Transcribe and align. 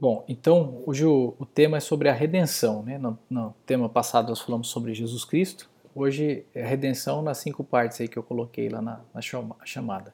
Bom, 0.00 0.24
então 0.28 0.80
hoje 0.86 1.04
o, 1.04 1.34
o, 1.40 1.44
tema 1.44 1.78
é 1.78 1.80
sobre 1.80 2.08
a 2.08 2.12
redenção. 2.12 2.84
Né? 2.84 2.98
No, 2.98 3.18
no, 3.28 3.52
tema 3.66 3.88
passado 3.88 4.28
nós 4.28 4.40
falamos 4.40 4.68
sobre 4.68 4.94
Jesus 4.94 5.24
Cristo. 5.24 5.68
Hoje 5.92 6.46
é 6.54 6.62
a 6.62 6.66
redenção 6.68 7.20
nas 7.20 7.38
cinco 7.38 7.64
partes 7.64 8.00
aí 8.00 8.06
que 8.06 8.16
eu 8.16 8.22
coloquei 8.22 8.68
lá 8.68 8.80
na, 8.80 9.00
na 9.12 9.20
chamada. 9.64 10.12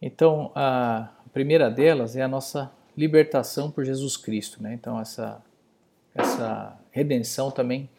Então 0.00 0.52
a 0.54 1.10
primeira 1.32 1.68
delas 1.68 2.14
é 2.14 2.22
a 2.22 2.28
nossa 2.28 2.70
libertação 2.96 3.68
por 3.68 3.84
Jesus 3.84 4.16
Cristo. 4.16 4.62
Né? 4.62 4.74
Então 4.74 5.00
essa, 5.00 5.42
essa 6.14 6.78
redenção 6.92 7.50
também 7.50 7.90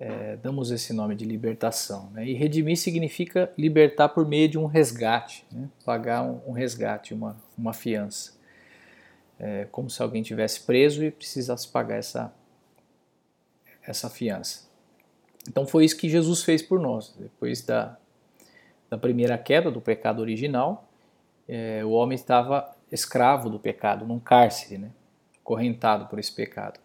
é, 0.00 0.34
damos 0.42 0.72
esse 0.72 0.92
nome 0.92 1.14
de 1.14 1.24
libertação. 1.24 2.10
Né? 2.10 2.26
E 2.26 2.34
redimir 2.34 2.76
significa 2.76 3.52
libertar 3.56 4.08
por 4.08 4.26
meio 4.26 4.48
de 4.48 4.58
um 4.58 4.66
resgate, 4.66 5.46
né? 5.52 5.68
pagar 5.84 6.24
um, 6.24 6.40
um 6.48 6.52
resgate, 6.52 7.14
uma, 7.14 7.36
uma 7.56 7.72
fiança 7.72 8.37
é, 9.38 9.66
como 9.70 9.88
se 9.88 10.02
alguém 10.02 10.22
tivesse 10.22 10.60
preso 10.60 11.04
e 11.04 11.10
precisasse 11.10 11.68
pagar 11.68 11.96
essa, 11.96 12.32
essa 13.86 14.10
fiança. 14.10 14.68
Então 15.48 15.66
foi 15.66 15.84
isso 15.84 15.96
que 15.96 16.08
Jesus 16.08 16.42
fez 16.42 16.60
por 16.60 16.80
nós. 16.80 17.14
Depois 17.18 17.62
da, 17.62 17.96
da 18.90 18.98
primeira 18.98 19.38
queda 19.38 19.70
do 19.70 19.80
pecado 19.80 20.20
original, 20.20 20.88
é, 21.48 21.84
o 21.84 21.90
homem 21.90 22.16
estava 22.16 22.76
escravo 22.90 23.48
do 23.48 23.58
pecado, 23.58 24.06
num 24.06 24.18
cárcere, 24.18 24.78
né? 24.78 24.90
correntado 25.44 26.06
por 26.06 26.18
esse 26.18 26.32
pecado. 26.32 26.78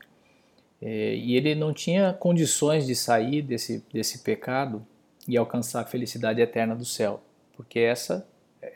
É, 0.81 1.15
e 1.15 1.35
ele 1.35 1.55
não 1.55 1.73
tinha 1.73 2.13
condições 2.13 2.85
de 2.85 2.95
sair 2.95 3.41
desse, 3.41 3.83
desse 3.91 4.19
pecado 4.19 4.85
e 5.27 5.37
alcançar 5.37 5.81
a 5.81 5.85
felicidade 5.85 6.41
eterna 6.41 6.75
do 6.75 6.85
céu, 6.85 7.21
porque 7.55 7.79
essa, 7.79 8.27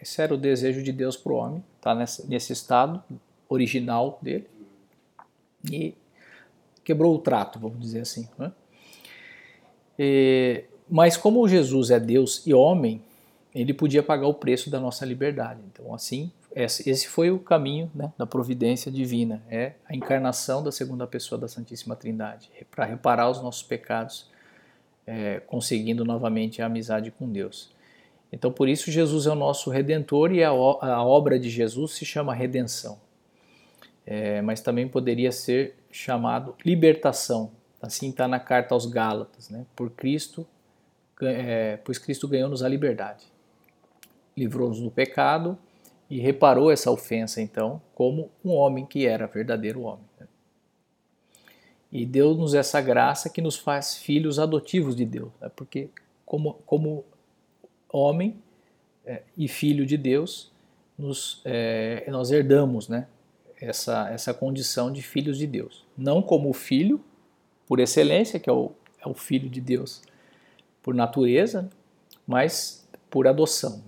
esse 0.02 0.22
era 0.22 0.34
o 0.34 0.38
desejo 0.38 0.82
de 0.82 0.94
Deus 0.94 1.18
para 1.18 1.34
o 1.34 1.36
homem, 1.36 1.64
tá 1.82 1.94
nesse 1.96 2.54
estado 2.54 3.04
original 3.50 4.20
dele 4.22 4.48
e 5.72 5.94
quebrou 6.84 7.16
o 7.16 7.20
trato, 7.20 7.60
vamos 7.60 7.80
dizer 7.80 8.02
assim. 8.02 8.28
Né? 8.38 8.52
E, 10.00 10.64
mas 10.90 11.18
como 11.18 11.48
Jesus 11.48 11.92
é 11.92 12.00
Deus 12.00 12.46
e 12.46 12.54
homem, 12.54 13.02
ele 13.54 13.74
podia 13.74 14.04
pagar 14.04 14.28
o 14.28 14.34
preço 14.34 14.70
da 14.70 14.80
nossa 14.80 15.06
liberdade. 15.06 15.60
Então, 15.72 15.94
assim, 15.94 16.32
esse 16.56 17.08
foi 17.08 17.30
o 17.30 17.40
caminho 17.40 17.92
né, 17.94 18.12
da 18.18 18.26
providência 18.26 18.92
divina, 18.92 19.44
é 19.50 19.74
a 19.88 19.96
encarnação 19.96 20.64
da 20.64 20.72
segunda 20.72 21.06
pessoa 21.06 21.40
da 21.40 21.48
Santíssima 21.48 21.96
Trindade, 21.96 22.50
para 22.72 22.86
reparar 22.86 23.30
os 23.30 23.42
nossos 23.42 23.64
pecados, 23.64 24.30
é, 25.06 25.40
conseguindo 25.42 26.04
novamente 26.04 26.62
a 26.62 26.66
amizade 26.66 27.12
com 27.12 27.30
Deus. 27.30 27.72
Então, 28.32 28.52
por 28.52 28.68
isso, 28.68 28.92
Jesus 28.92 29.26
é 29.26 29.32
o 29.32 29.36
nosso 29.36 29.70
redentor 29.70 30.34
e 30.34 30.44
a, 30.44 30.50
a 30.50 31.04
obra 31.04 31.40
de 31.40 31.50
Jesus 31.50 31.94
se 31.94 32.06
chama 32.06 32.34
redenção 32.34 33.00
é, 34.08 34.42
mas 34.42 34.62
também 34.62 34.88
poderia 34.88 35.34
ser 35.34 35.76
chamado 35.92 36.56
libertação. 36.66 37.52
Assim 37.82 38.10
está 38.10 38.26
na 38.26 38.40
carta 38.40 38.74
aos 38.74 38.86
Gálatas, 38.86 39.50
né? 39.50 39.66
Por 39.76 39.92
Cristo, 39.92 40.48
é, 41.22 41.78
pois 41.84 41.98
Cristo 41.98 42.26
ganhou-nos 42.26 42.64
a 42.64 42.70
liberdade, 42.70 43.26
livrou-nos 44.36 44.80
do 44.80 44.90
pecado 44.90 45.58
e 46.10 46.20
reparou 46.20 46.72
essa 46.72 46.90
ofensa, 46.90 47.42
então, 47.42 47.82
como 47.94 48.32
um 48.46 48.52
homem 48.52 48.86
que 48.86 49.06
era 49.06 49.28
verdadeiro 49.28 49.82
homem. 49.82 50.06
Né? 50.18 50.28
E 51.92 52.06
deu-nos 52.06 52.54
essa 52.54 52.80
graça 52.80 53.30
que 53.30 53.42
nos 53.42 53.58
faz 53.58 53.98
filhos 53.98 54.40
adotivos 54.40 54.96
de 54.96 55.06
Deus, 55.06 55.32
né? 55.42 55.52
porque 55.54 55.90
como, 56.26 56.54
como 56.66 57.04
homem 57.90 58.42
é, 59.06 59.24
e 59.36 59.50
filho 59.50 59.86
de 59.86 59.98
Deus, 59.98 60.52
nos, 60.98 61.42
é, 61.44 62.06
nós 62.10 62.32
herdamos 62.32 62.88
né, 62.88 63.08
essa, 63.60 64.10
essa 64.10 64.34
condição 64.34 64.92
de 64.92 65.02
filhos 65.02 65.38
de 65.38 65.48
Deus. 65.48 65.86
Não 65.98 66.22
como 66.22 66.50
o 66.50 66.54
filho, 66.54 67.04
por 67.68 67.80
excelência, 67.80 68.40
que 68.40 68.50
é 68.50 68.54
o, 68.54 68.72
é 69.04 69.08
o 69.08 69.14
filho 69.14 69.50
de 69.50 69.60
Deus 69.60 70.02
por 70.88 70.96
natureza, 70.96 71.70
mas 72.26 72.88
por 73.10 73.28
adoção. 73.28 73.84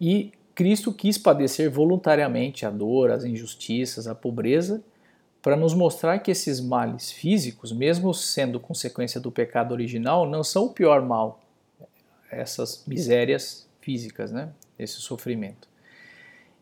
E 0.00 0.30
Cristo 0.54 0.92
quis 0.92 1.18
padecer 1.18 1.68
voluntariamente 1.68 2.64
a 2.64 2.70
dor, 2.70 3.10
as 3.10 3.24
injustiças, 3.24 4.06
a 4.06 4.14
pobreza, 4.14 4.80
para 5.42 5.56
nos 5.56 5.74
mostrar 5.74 6.20
que 6.20 6.30
esses 6.30 6.60
males 6.60 7.10
físicos, 7.10 7.72
mesmo 7.72 8.14
sendo 8.14 8.60
consequência 8.60 9.20
do 9.20 9.32
pecado 9.32 9.72
original, 9.72 10.28
não 10.28 10.44
são 10.44 10.66
o 10.66 10.72
pior 10.72 11.02
mal, 11.02 11.40
essas 12.30 12.84
misérias 12.86 13.68
físicas, 13.80 14.30
né? 14.30 14.52
esse 14.78 15.00
sofrimento. 15.00 15.68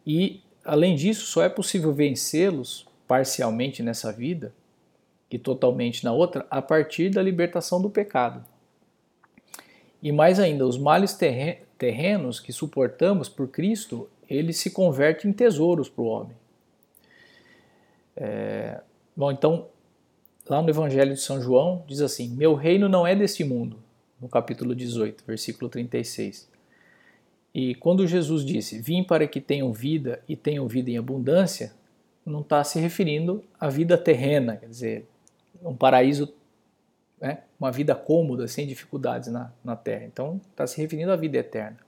E 0.06 0.40
Além 0.66 0.96
disso, 0.96 1.26
só 1.26 1.44
é 1.44 1.48
possível 1.48 1.92
vencê-los 1.92 2.88
parcialmente 3.06 3.84
nessa 3.84 4.12
vida 4.12 4.52
e 5.30 5.38
totalmente 5.38 6.04
na 6.04 6.12
outra 6.12 6.44
a 6.50 6.60
partir 6.60 7.08
da 7.08 7.22
libertação 7.22 7.80
do 7.80 7.88
pecado. 7.88 8.44
E 10.02 10.10
mais 10.10 10.40
ainda, 10.40 10.66
os 10.66 10.76
males 10.76 11.16
terrenos 11.78 12.40
que 12.40 12.52
suportamos 12.52 13.28
por 13.28 13.46
Cristo, 13.46 14.08
eles 14.28 14.56
se 14.58 14.72
convertem 14.72 15.30
em 15.30 15.34
tesouros 15.34 15.88
para 15.88 16.02
o 16.02 16.06
homem. 16.06 16.36
É, 18.16 18.80
bom, 19.14 19.30
então, 19.30 19.68
lá 20.48 20.60
no 20.60 20.68
Evangelho 20.68 21.14
de 21.14 21.20
São 21.20 21.40
João, 21.40 21.84
diz 21.86 22.00
assim: 22.00 22.28
Meu 22.30 22.54
reino 22.54 22.88
não 22.88 23.06
é 23.06 23.14
deste 23.14 23.44
mundo, 23.44 23.78
no 24.20 24.28
capítulo 24.28 24.74
18, 24.74 25.22
versículo 25.24 25.70
36. 25.70 26.55
E 27.56 27.74
quando 27.74 28.06
Jesus 28.06 28.44
disse: 28.44 28.78
Vim 28.82 29.02
para 29.02 29.26
que 29.26 29.40
tenham 29.40 29.72
vida 29.72 30.22
e 30.28 30.36
tenham 30.36 30.68
vida 30.68 30.90
em 30.90 30.98
abundância, 30.98 31.72
não 32.24 32.42
está 32.42 32.62
se 32.62 32.78
referindo 32.78 33.42
à 33.58 33.70
vida 33.70 33.96
terrena, 33.96 34.58
quer 34.58 34.68
dizer, 34.68 35.06
um 35.62 35.74
paraíso, 35.74 36.34
né, 37.18 37.38
uma 37.58 37.72
vida 37.72 37.94
cômoda, 37.94 38.46
sem 38.46 38.66
dificuldades 38.66 39.30
na, 39.30 39.50
na 39.64 39.74
terra. 39.74 40.04
Então, 40.04 40.38
está 40.50 40.66
se 40.66 40.78
referindo 40.78 41.10
à 41.10 41.16
vida 41.16 41.38
eterna. 41.38 41.78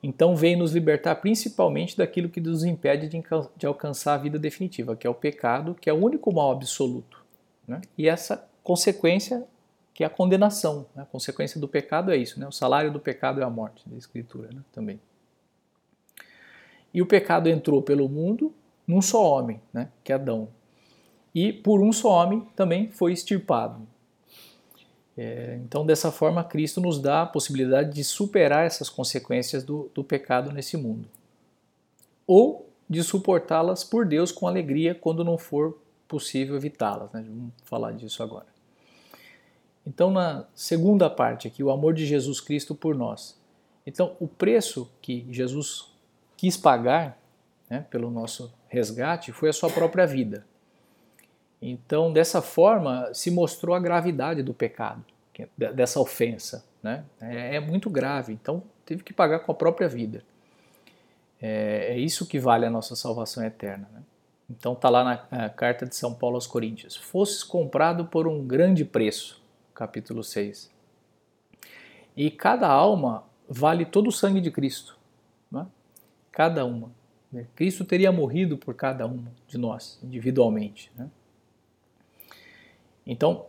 Então, 0.00 0.36
veio 0.36 0.58
nos 0.58 0.72
libertar 0.72 1.16
principalmente 1.16 1.96
daquilo 1.96 2.28
que 2.28 2.40
nos 2.40 2.62
impede 2.62 3.08
de, 3.08 3.20
de 3.56 3.66
alcançar 3.66 4.14
a 4.14 4.18
vida 4.18 4.38
definitiva, 4.38 4.94
que 4.94 5.08
é 5.08 5.10
o 5.10 5.14
pecado, 5.14 5.74
que 5.74 5.90
é 5.90 5.92
o 5.92 5.96
único 5.96 6.32
mal 6.32 6.52
absoluto. 6.52 7.24
Né? 7.66 7.80
E 7.98 8.08
essa 8.08 8.48
consequência 8.62 9.44
que 9.94 10.02
é 10.04 10.06
a 10.06 10.10
condenação. 10.10 10.86
Né? 10.94 11.02
A 11.02 11.06
consequência 11.06 11.60
do 11.60 11.68
pecado 11.68 12.10
é 12.10 12.16
isso, 12.16 12.38
né? 12.40 12.46
o 12.46 12.52
salário 12.52 12.92
do 12.92 13.00
pecado 13.00 13.40
é 13.40 13.44
a 13.44 13.50
morte, 13.50 13.88
da 13.88 13.96
Escritura 13.96 14.48
né? 14.52 14.62
também. 14.72 15.00
E 16.92 17.00
o 17.00 17.06
pecado 17.06 17.48
entrou 17.48 17.82
pelo 17.82 18.08
mundo 18.08 18.54
num 18.86 19.00
só 19.00 19.24
homem, 19.24 19.60
né? 19.72 19.88
que 20.04 20.12
é 20.12 20.14
Adão. 20.14 20.48
E 21.34 21.52
por 21.52 21.80
um 21.80 21.92
só 21.92 22.10
homem 22.10 22.46
também 22.54 22.90
foi 22.90 23.12
extirpado. 23.12 23.86
É, 25.16 25.58
então, 25.62 25.84
dessa 25.84 26.10
forma, 26.10 26.42
Cristo 26.42 26.80
nos 26.80 26.98
dá 26.98 27.22
a 27.22 27.26
possibilidade 27.26 27.92
de 27.92 28.02
superar 28.02 28.66
essas 28.66 28.88
consequências 28.88 29.62
do, 29.62 29.90
do 29.94 30.02
pecado 30.02 30.52
nesse 30.52 30.76
mundo. 30.76 31.08
Ou 32.26 32.68
de 32.88 33.02
suportá-las 33.02 33.84
por 33.84 34.06
Deus 34.06 34.32
com 34.32 34.46
alegria 34.46 34.94
quando 34.94 35.24
não 35.24 35.38
for 35.38 35.78
possível 36.06 36.56
evitá-las. 36.56 37.10
Né? 37.12 37.24
Vamos 37.26 37.52
falar 37.64 37.92
disso 37.92 38.22
agora. 38.22 38.51
Então, 39.86 40.10
na 40.10 40.44
segunda 40.54 41.10
parte 41.10 41.48
aqui, 41.48 41.62
o 41.62 41.70
amor 41.70 41.92
de 41.92 42.06
Jesus 42.06 42.40
Cristo 42.40 42.74
por 42.74 42.94
nós. 42.94 43.40
Então, 43.86 44.16
o 44.20 44.28
preço 44.28 44.90
que 45.00 45.26
Jesus 45.30 45.92
quis 46.36 46.56
pagar 46.56 47.18
né, 47.68 47.84
pelo 47.90 48.10
nosso 48.10 48.52
resgate 48.68 49.32
foi 49.32 49.48
a 49.48 49.52
sua 49.52 49.70
própria 49.70 50.06
vida. 50.06 50.46
Então, 51.60 52.12
dessa 52.12 52.40
forma, 52.40 53.12
se 53.12 53.30
mostrou 53.30 53.74
a 53.74 53.80
gravidade 53.80 54.42
do 54.42 54.54
pecado, 54.54 55.04
dessa 55.56 56.00
ofensa. 56.00 56.64
Né? 56.82 57.04
É, 57.20 57.56
é 57.56 57.60
muito 57.60 57.90
grave, 57.90 58.32
então 58.32 58.62
teve 58.84 59.02
que 59.02 59.12
pagar 59.12 59.40
com 59.40 59.50
a 59.50 59.54
própria 59.54 59.88
vida. 59.88 60.24
É, 61.40 61.94
é 61.94 61.98
isso 61.98 62.26
que 62.26 62.38
vale 62.38 62.66
a 62.66 62.70
nossa 62.70 62.94
salvação 62.94 63.44
eterna. 63.44 63.88
Né? 63.92 64.02
Então, 64.48 64.74
está 64.74 64.88
lá 64.88 65.02
na, 65.02 65.38
na 65.38 65.48
carta 65.48 65.86
de 65.86 65.96
São 65.96 66.14
Paulo 66.14 66.36
aos 66.36 66.46
Coríntios: 66.46 66.96
Fosses 66.96 67.42
comprado 67.42 68.04
por 68.04 68.28
um 68.28 68.44
grande 68.44 68.84
preço 68.84 69.41
capítulo 69.74 70.22
6. 70.22 70.70
E 72.16 72.30
cada 72.30 72.68
alma 72.68 73.24
vale 73.48 73.84
todo 73.84 74.08
o 74.08 74.12
sangue 74.12 74.40
de 74.40 74.50
Cristo. 74.50 74.98
Né? 75.50 75.66
Cada 76.30 76.64
uma. 76.64 76.90
Né? 77.30 77.46
Cristo 77.54 77.84
teria 77.84 78.12
morrido 78.12 78.58
por 78.58 78.74
cada 78.74 79.06
uma 79.06 79.32
de 79.46 79.56
nós, 79.56 79.98
individualmente. 80.02 80.92
Né? 80.96 81.08
Então, 83.06 83.46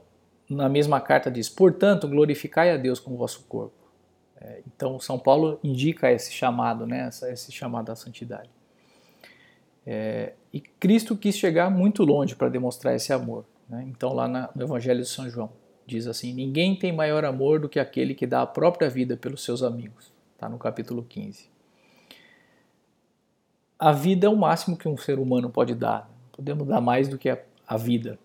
na 0.49 0.69
mesma 0.69 0.99
carta 1.01 1.29
diz: 1.29 1.49
Portanto, 1.49 2.07
glorificai 2.07 2.71
a 2.71 2.77
Deus 2.77 2.99
com 2.99 3.13
o 3.13 3.17
vosso 3.17 3.43
corpo. 3.43 3.83
É, 4.39 4.61
então, 4.67 4.99
São 4.99 5.17
Paulo 5.17 5.59
indica 5.63 6.11
esse 6.11 6.31
chamado, 6.31 6.85
né? 6.85 7.09
esse 7.29 7.51
chamado 7.51 7.91
à 7.91 7.95
santidade. 7.95 8.49
É, 9.85 10.33
e 10.51 10.59
Cristo 10.59 11.15
quis 11.15 11.37
chegar 11.37 11.69
muito 11.69 12.03
longe 12.03 12.35
para 12.35 12.49
demonstrar 12.49 12.95
esse 12.95 13.11
amor. 13.11 13.45
Né? 13.69 13.85
Então, 13.89 14.13
lá 14.13 14.27
na, 14.27 14.49
no 14.55 14.63
Evangelho 14.63 15.01
de 15.01 15.07
São 15.07 15.29
João, 15.29 15.51
diz 15.85 16.07
assim: 16.07 16.33
Ninguém 16.33 16.75
tem 16.75 16.91
maior 16.91 17.25
amor 17.25 17.59
do 17.59 17.69
que 17.69 17.79
aquele 17.79 18.13
que 18.13 18.27
dá 18.27 18.41
a 18.41 18.47
própria 18.47 18.89
vida 18.89 19.17
pelos 19.17 19.43
seus 19.43 19.63
amigos. 19.63 20.11
Está 20.33 20.49
no 20.49 20.57
capítulo 20.57 21.03
15. 21.03 21.49
a 23.79 23.91
vida 23.91 24.27
é 24.27 24.29
o 24.29 24.35
máximo 24.35 24.77
que 24.77 24.87
um 24.87 24.97
ser 24.97 25.19
humano 25.19 25.49
pode 25.49 25.75
dar. 25.75 26.09
Podemos 26.31 26.67
dar 26.67 26.81
mais 26.81 27.07
do 27.07 27.17
que 27.17 27.29
a, 27.29 27.37
a 27.67 27.77
vida. 27.77 28.17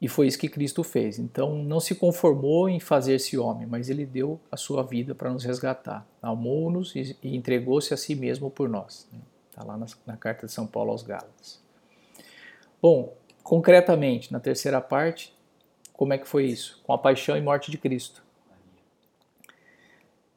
E 0.00 0.08
foi 0.08 0.26
isso 0.26 0.38
que 0.38 0.48
Cristo 0.48 0.82
fez. 0.82 1.18
Então 1.18 1.62
não 1.62 1.78
se 1.78 1.94
conformou 1.94 2.68
em 2.68 2.80
fazer-se 2.80 3.36
homem, 3.36 3.66
mas 3.66 3.90
ele 3.90 4.06
deu 4.06 4.40
a 4.50 4.56
sua 4.56 4.82
vida 4.82 5.14
para 5.14 5.30
nos 5.30 5.44
resgatar. 5.44 6.06
Amou-nos 6.22 6.94
e, 6.96 7.16
entregou-se 7.22 7.92
a 7.92 7.96
si 7.96 8.14
mesmo 8.14 8.50
por 8.50 8.68
nós. 8.68 9.08
Está 9.50 9.62
lá 9.62 9.76
na, 9.76 9.86
na, 10.06 10.16
carta 10.16 10.46
de 10.46 10.52
São 10.52 10.66
Paulo 10.66 10.90
aos 10.90 11.02
Gálatas. 11.02 11.60
Bom, 12.80 13.14
concretamente, 13.42 14.32
na 14.32 14.40
terceira 14.40 14.80
parte, 14.80 15.34
como 16.00 16.14
é 16.14 16.18
que 16.18 16.26
foi 16.26 16.46
isso? 16.46 16.80
Com 16.82 16.94
a 16.94 16.98
paixão 16.98 17.36
e 17.36 17.42
morte 17.42 17.70
de 17.70 17.76
Cristo. 17.76 18.24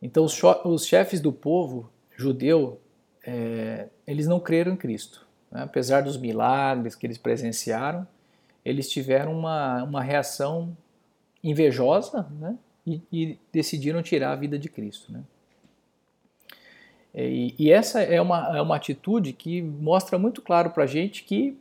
Então 0.02 0.26
os, 0.26 0.86
chefes 0.86 1.22
do 1.22 1.32
povo 1.32 1.90
judeu, 2.18 2.82
é, 3.26 3.88
eles 4.06 4.28
não 4.28 4.42
creram 4.42 4.74
em 4.74 4.76
Cristo. 4.76 5.26
Né? 5.50 5.64
Apesar 5.64 6.02
dos 6.02 6.18
milagres 6.18 6.96
que 6.96 7.08
eles 7.08 7.18
presenciaram, 7.18 8.06
eles 8.66 8.90
tiveram 8.90 9.32
uma, 9.32 9.86
uma 9.86 10.04
reação 10.04 10.76
invejosa 11.42 12.28
né? 12.38 12.58
e, 12.86 13.02
e 13.10 13.40
decidiram 13.50 14.04
tirar 14.04 14.34
a 14.34 14.36
vida 14.36 14.60
de 14.60 14.68
Cristo. 14.68 15.14
Né? 15.14 15.24
E, 17.16 17.56
e, 17.58 17.72
essa 17.72 18.02
é 18.02 18.20
uma, 18.20 18.58
é 18.58 18.62
uma 18.62 18.76
atitude 18.76 19.32
que 19.32 19.62
mostra 19.62 20.20
muito 20.20 20.42
claro 20.42 20.72
para 20.72 20.84
a 20.84 20.88
gente 20.88 21.24
que 21.24 21.58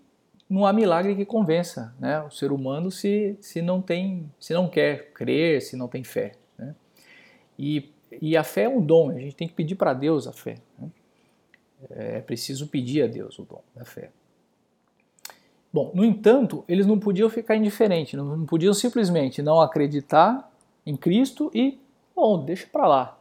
não 0.52 0.66
há 0.66 0.72
milagre 0.72 1.16
que 1.16 1.24
convença 1.24 1.94
né, 1.98 2.20
o 2.20 2.30
ser 2.30 2.52
humano 2.52 2.90
se, 2.90 3.38
se, 3.40 3.62
não 3.62 3.80
tem, 3.80 4.30
se 4.38 4.52
não 4.52 4.68
quer 4.68 5.10
crer, 5.14 5.62
se 5.62 5.76
não 5.76 5.88
tem 5.88 6.04
fé. 6.04 6.32
Né? 6.58 6.74
E, 7.58 7.90
e 8.20 8.36
a 8.36 8.44
fé 8.44 8.64
é 8.64 8.68
um 8.68 8.78
dom, 8.78 9.08
a 9.08 9.18
gente 9.18 9.34
tem 9.34 9.48
que 9.48 9.54
pedir 9.54 9.76
para 9.76 9.94
Deus 9.94 10.26
a 10.26 10.32
fé. 10.32 10.58
Né? 10.78 10.90
É 11.88 12.20
preciso 12.20 12.68
pedir 12.68 13.02
a 13.02 13.06
Deus 13.06 13.38
o 13.38 13.44
dom 13.44 13.62
da 13.74 13.86
fé. 13.86 14.10
Bom, 15.72 15.90
no 15.94 16.04
entanto, 16.04 16.66
eles 16.68 16.86
não 16.86 16.98
podiam 16.98 17.30
ficar 17.30 17.56
indiferentes, 17.56 18.12
não, 18.12 18.44
podiam 18.44 18.74
simplesmente 18.74 19.40
não 19.40 19.58
acreditar 19.58 20.52
em 20.84 20.94
Cristo 20.94 21.50
e, 21.54 21.80
bom, 22.14 22.44
deixa 22.44 22.66
para 22.66 22.86
lá. 22.86 23.18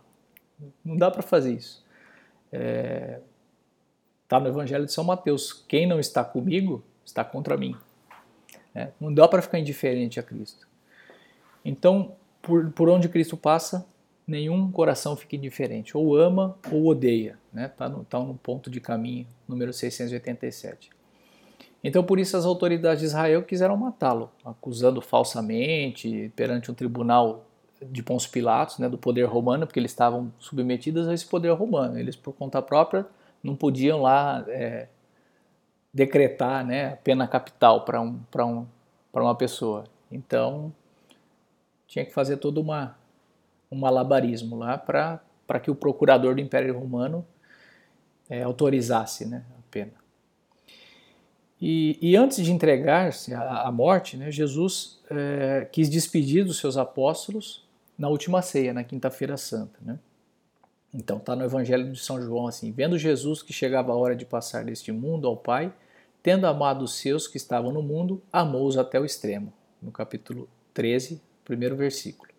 Não 0.83 0.97
dá 0.97 1.09
para 1.09 1.21
fazer 1.21 1.53
isso. 1.53 1.81
É, 2.51 3.21
tá 4.27 4.37
no 4.37 4.49
Evangelho 4.49 4.85
de 4.85 4.91
São 4.91 5.05
Mateus: 5.05 5.63
quem 5.65 5.87
não 5.87 5.97
está 5.97 6.25
comigo 6.25 6.83
está 7.06 7.24
contra 7.24 7.57
mim. 7.57 7.75
É, 8.74 8.89
não 9.00 9.13
dá 9.13 9.27
para 9.27 9.42
ficar 9.42 9.59
indiferente 9.59 10.19
a 10.19 10.24
Cristo. 10.24 10.68
Então, 11.63 12.15
por, 12.42 12.71
por 12.71 12.89
onde 12.89 13.09
Cristo 13.09 13.36
passa, 13.36 13.86
nenhum 14.25 14.71
coração 14.71 15.15
fica 15.15 15.36
indiferente, 15.36 15.95
ou 15.95 16.15
ama 16.15 16.57
ou 16.71 16.88
odeia. 16.88 17.38
Está 17.48 17.62
né? 17.62 17.68
Tá 17.68 17.89
no, 17.89 18.03
tá 18.03 18.19
no 18.19 18.36
ponto 18.36 18.69
de 18.69 18.80
caminho, 18.80 19.27
número 19.48 19.74
687. 19.74 20.89
Então, 21.83 22.03
por 22.03 22.19
isso, 22.19 22.38
as 22.38 22.45
autoridades 22.45 23.00
de 23.00 23.07
Israel 23.07 23.44
quiseram 23.44 23.75
matá-lo, 23.75 24.31
acusando 24.45 25.01
falsamente 25.01 26.31
perante 26.36 26.69
um 26.71 26.74
tribunal 26.74 27.45
de 27.81 28.03
Pôncio 28.03 28.30
Pilatos, 28.30 28.77
né, 28.77 28.88
do 28.88 28.98
poder 28.98 29.24
romano, 29.24 29.65
porque 29.65 29.80
eles 29.80 29.92
estavam 29.92 30.31
submetidos 30.38 31.07
a 31.07 31.13
esse 31.13 31.25
poder 31.25 31.51
romano. 31.51 31.98
Eles, 31.98 32.15
por 32.15 32.33
conta 32.33 32.62
própria, 32.62 33.07
não 33.44 33.56
podiam 33.56 34.01
lá 34.01 34.45
é, 34.48 34.88
decretar 35.93 36.65
né, 36.65 36.93
a 36.93 36.95
pena 36.95 37.27
capital 37.27 37.83
para 37.83 38.01
um, 38.01 38.19
um, 38.35 38.65
uma 39.13 39.35
pessoa. 39.35 39.85
Então, 40.11 40.73
tinha 41.88 42.05
que 42.05 42.13
fazer 42.13 42.38
todo 42.38 42.59
uma, 42.61 42.97
um 43.71 43.77
malabarismo 43.77 44.57
lá 44.57 44.77
para 44.77 45.59
que 45.61 45.69
o 45.69 45.75
procurador 45.75 46.35
do 46.35 46.41
Império 46.41 46.77
Romano 46.77 47.25
é, 48.29 48.43
autorizasse 48.43 49.25
né, 49.25 49.43
a 49.59 49.61
pena. 49.69 49.91
E, 51.61 51.99
e 52.01 52.15
antes 52.15 52.43
de 52.43 52.51
entregar-se 52.51 53.33
à, 53.33 53.63
à, 53.63 53.71
morte, 53.71 54.17
né, 54.17 54.31
Jesus 54.31 54.99
é, 55.09 55.67
quis 55.71 55.89
despedir 55.89 56.43
dos 56.43 56.57
seus 56.57 56.77
apóstolos 56.77 57.67
na 57.97 58.07
última 58.07 58.41
ceia, 58.41 58.73
na 58.73 58.83
quinta-feira 58.83 59.38
santa. 59.38 59.77
Né? 59.81 59.99
Então 60.93 61.17
está 61.17 61.35
no 61.35 61.43
Evangelho 61.43 61.91
de 61.91 61.99
São 61.99 62.21
João 62.21 62.47
assim: 62.47 62.71
vendo 62.71 62.97
Jesus 62.97 63.41
que 63.41 63.53
chegava 63.53 63.91
a 63.91 63.95
hora 63.95 64.15
de 64.15 64.25
passar 64.25 64.65
deste 64.65 64.91
mundo 64.91 65.27
ao 65.27 65.38
Pai, 65.38 65.73
tendo 66.21 66.45
amado 66.45 66.83
os 66.83 66.95
seus 66.95 67.27
que 67.27 67.38
estavam 67.38 67.71
no 67.71 67.81
mundo, 67.81 68.21
amou-os 68.31 68.77
até 68.77 68.99
o 68.99 69.05
extremo. 69.05 69.53
No 69.81 69.91
capítulo 69.91 70.47
13, 70.73 71.21
primeiro 71.43 71.75
versículo. 71.75 72.31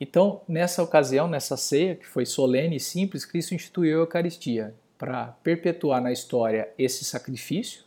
Então, 0.00 0.40
nessa 0.48 0.82
ocasião, 0.82 1.28
nessa 1.28 1.56
ceia, 1.56 1.94
que 1.94 2.06
foi 2.06 2.26
solene 2.26 2.76
e 2.76 2.80
simples, 2.80 3.24
Cristo 3.24 3.54
instituiu 3.54 3.98
a 3.98 4.02
Eucaristia 4.02 4.74
para 4.98 5.28
perpetuar 5.42 6.00
na 6.00 6.12
história 6.12 6.68
esse 6.78 7.04
sacrifício 7.04 7.84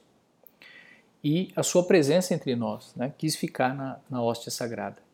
e 1.24 1.52
a 1.56 1.64
sua 1.64 1.84
presença 1.84 2.34
entre 2.34 2.56
nós, 2.56 2.94
né? 2.96 3.14
quis 3.18 3.36
ficar 3.36 3.76
na, 3.76 4.00
na 4.10 4.22
hóstia 4.22 4.52
sagrada. 4.52 5.07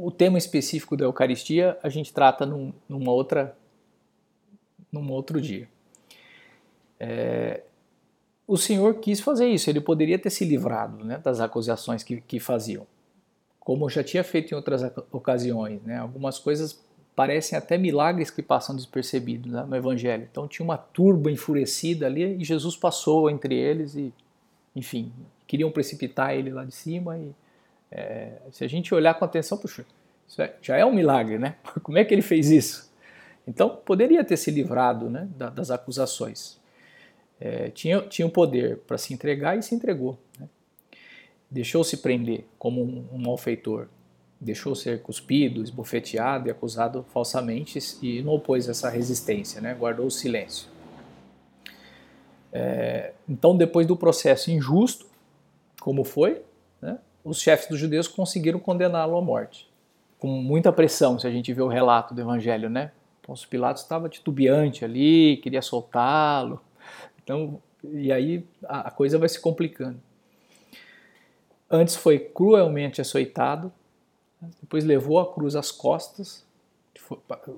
O 0.00 0.12
tema 0.12 0.38
específico 0.38 0.96
da 0.96 1.04
Eucaristia 1.04 1.76
a 1.82 1.88
gente 1.88 2.12
trata 2.12 2.46
num, 2.46 2.72
numa 2.88 3.10
outra, 3.10 3.56
num 4.92 5.10
outro 5.10 5.40
dia. 5.40 5.68
É, 7.00 7.62
o 8.46 8.56
Senhor 8.56 8.94
quis 9.00 9.18
fazer 9.18 9.48
isso, 9.48 9.68
ele 9.68 9.80
poderia 9.80 10.16
ter 10.16 10.30
se 10.30 10.44
livrado 10.44 11.04
né, 11.04 11.18
das 11.18 11.40
acusações 11.40 12.04
que, 12.04 12.20
que 12.20 12.38
faziam, 12.38 12.86
como 13.58 13.90
já 13.90 14.04
tinha 14.04 14.22
feito 14.22 14.52
em 14.52 14.54
outras 14.54 14.82
ocasiões. 15.10 15.82
Né, 15.82 15.98
algumas 15.98 16.38
coisas 16.38 16.80
parecem 17.16 17.58
até 17.58 17.76
milagres 17.76 18.30
que 18.30 18.40
passam 18.40 18.76
despercebidos 18.76 19.50
né, 19.50 19.64
no 19.64 19.74
Evangelho. 19.74 20.28
Então 20.30 20.46
tinha 20.46 20.64
uma 20.64 20.78
turba 20.78 21.28
enfurecida 21.28 22.06
ali 22.06 22.36
e 22.36 22.44
Jesus 22.44 22.76
passou 22.76 23.28
entre 23.28 23.56
eles 23.56 23.96
e 23.96 24.14
enfim, 24.76 25.12
queriam 25.44 25.72
precipitar 25.72 26.36
ele 26.36 26.50
lá 26.50 26.64
de 26.64 26.72
cima. 26.72 27.18
E 27.18 27.34
é, 27.90 28.32
se 28.52 28.64
a 28.64 28.68
gente 28.68 28.94
olhar 28.94 29.14
com 29.14 29.24
atenção, 29.24 29.58
puxa, 29.58 29.84
isso 30.26 30.42
é, 30.42 30.54
já 30.60 30.76
é 30.76 30.84
um 30.84 30.92
milagre, 30.92 31.38
né? 31.38 31.56
Como 31.82 31.96
é 31.98 32.04
que 32.04 32.14
ele 32.14 32.22
fez 32.22 32.50
isso? 32.50 32.88
Então, 33.46 33.70
poderia 33.70 34.22
ter 34.22 34.36
se 34.36 34.50
livrado 34.50 35.08
né, 35.08 35.26
das 35.54 35.70
acusações. 35.70 36.58
É, 37.40 37.70
tinha, 37.70 38.02
tinha 38.02 38.26
o 38.26 38.30
poder 38.30 38.78
para 38.86 38.98
se 38.98 39.14
entregar 39.14 39.56
e 39.56 39.62
se 39.62 39.74
entregou. 39.74 40.18
Né? 40.38 40.46
Deixou-se 41.50 41.96
prender 41.96 42.44
como 42.58 42.82
um, 42.82 43.06
um 43.10 43.18
malfeitor. 43.18 43.86
Deixou 44.38 44.74
ser 44.74 45.00
cuspido, 45.00 45.62
esbofeteado 45.62 46.48
e 46.48 46.50
acusado 46.50 47.06
falsamente 47.10 47.78
e 48.02 48.22
não 48.22 48.34
opôs 48.34 48.68
essa 48.68 48.90
resistência, 48.90 49.62
né? 49.62 49.72
guardou 49.72 50.06
o 50.06 50.10
silêncio. 50.10 50.68
É, 52.52 53.12
então, 53.26 53.56
depois 53.56 53.86
do 53.86 53.96
processo 53.96 54.50
injusto, 54.50 55.06
como 55.80 56.04
foi, 56.04 56.42
os 57.28 57.40
chefes 57.40 57.68
dos 57.68 57.78
judeus 57.78 58.08
conseguiram 58.08 58.58
condená-lo 58.58 59.16
à 59.16 59.22
morte. 59.22 59.68
Com 60.18 60.28
muita 60.28 60.72
pressão, 60.72 61.18
se 61.18 61.26
a 61.26 61.30
gente 61.30 61.52
vê 61.52 61.62
o 61.62 61.68
relato 61.68 62.14
do 62.14 62.20
evangelho, 62.20 62.68
né? 62.70 62.90
Pôncio 63.22 63.48
Pilatos 63.48 63.82
estava 63.82 64.08
titubeante 64.08 64.84
ali, 64.84 65.36
queria 65.42 65.60
soltá-lo. 65.60 66.60
Então, 67.22 67.60
e 67.84 68.10
aí 68.10 68.44
a, 68.64 68.88
a 68.88 68.90
coisa 68.90 69.18
vai 69.18 69.28
se 69.28 69.38
complicando. 69.40 70.00
Antes 71.70 71.94
foi 71.94 72.18
cruelmente 72.18 73.00
açoitado, 73.00 73.70
depois 74.60 74.84
levou 74.84 75.20
a 75.20 75.30
cruz 75.30 75.54
às 75.54 75.70
costas, 75.70 76.46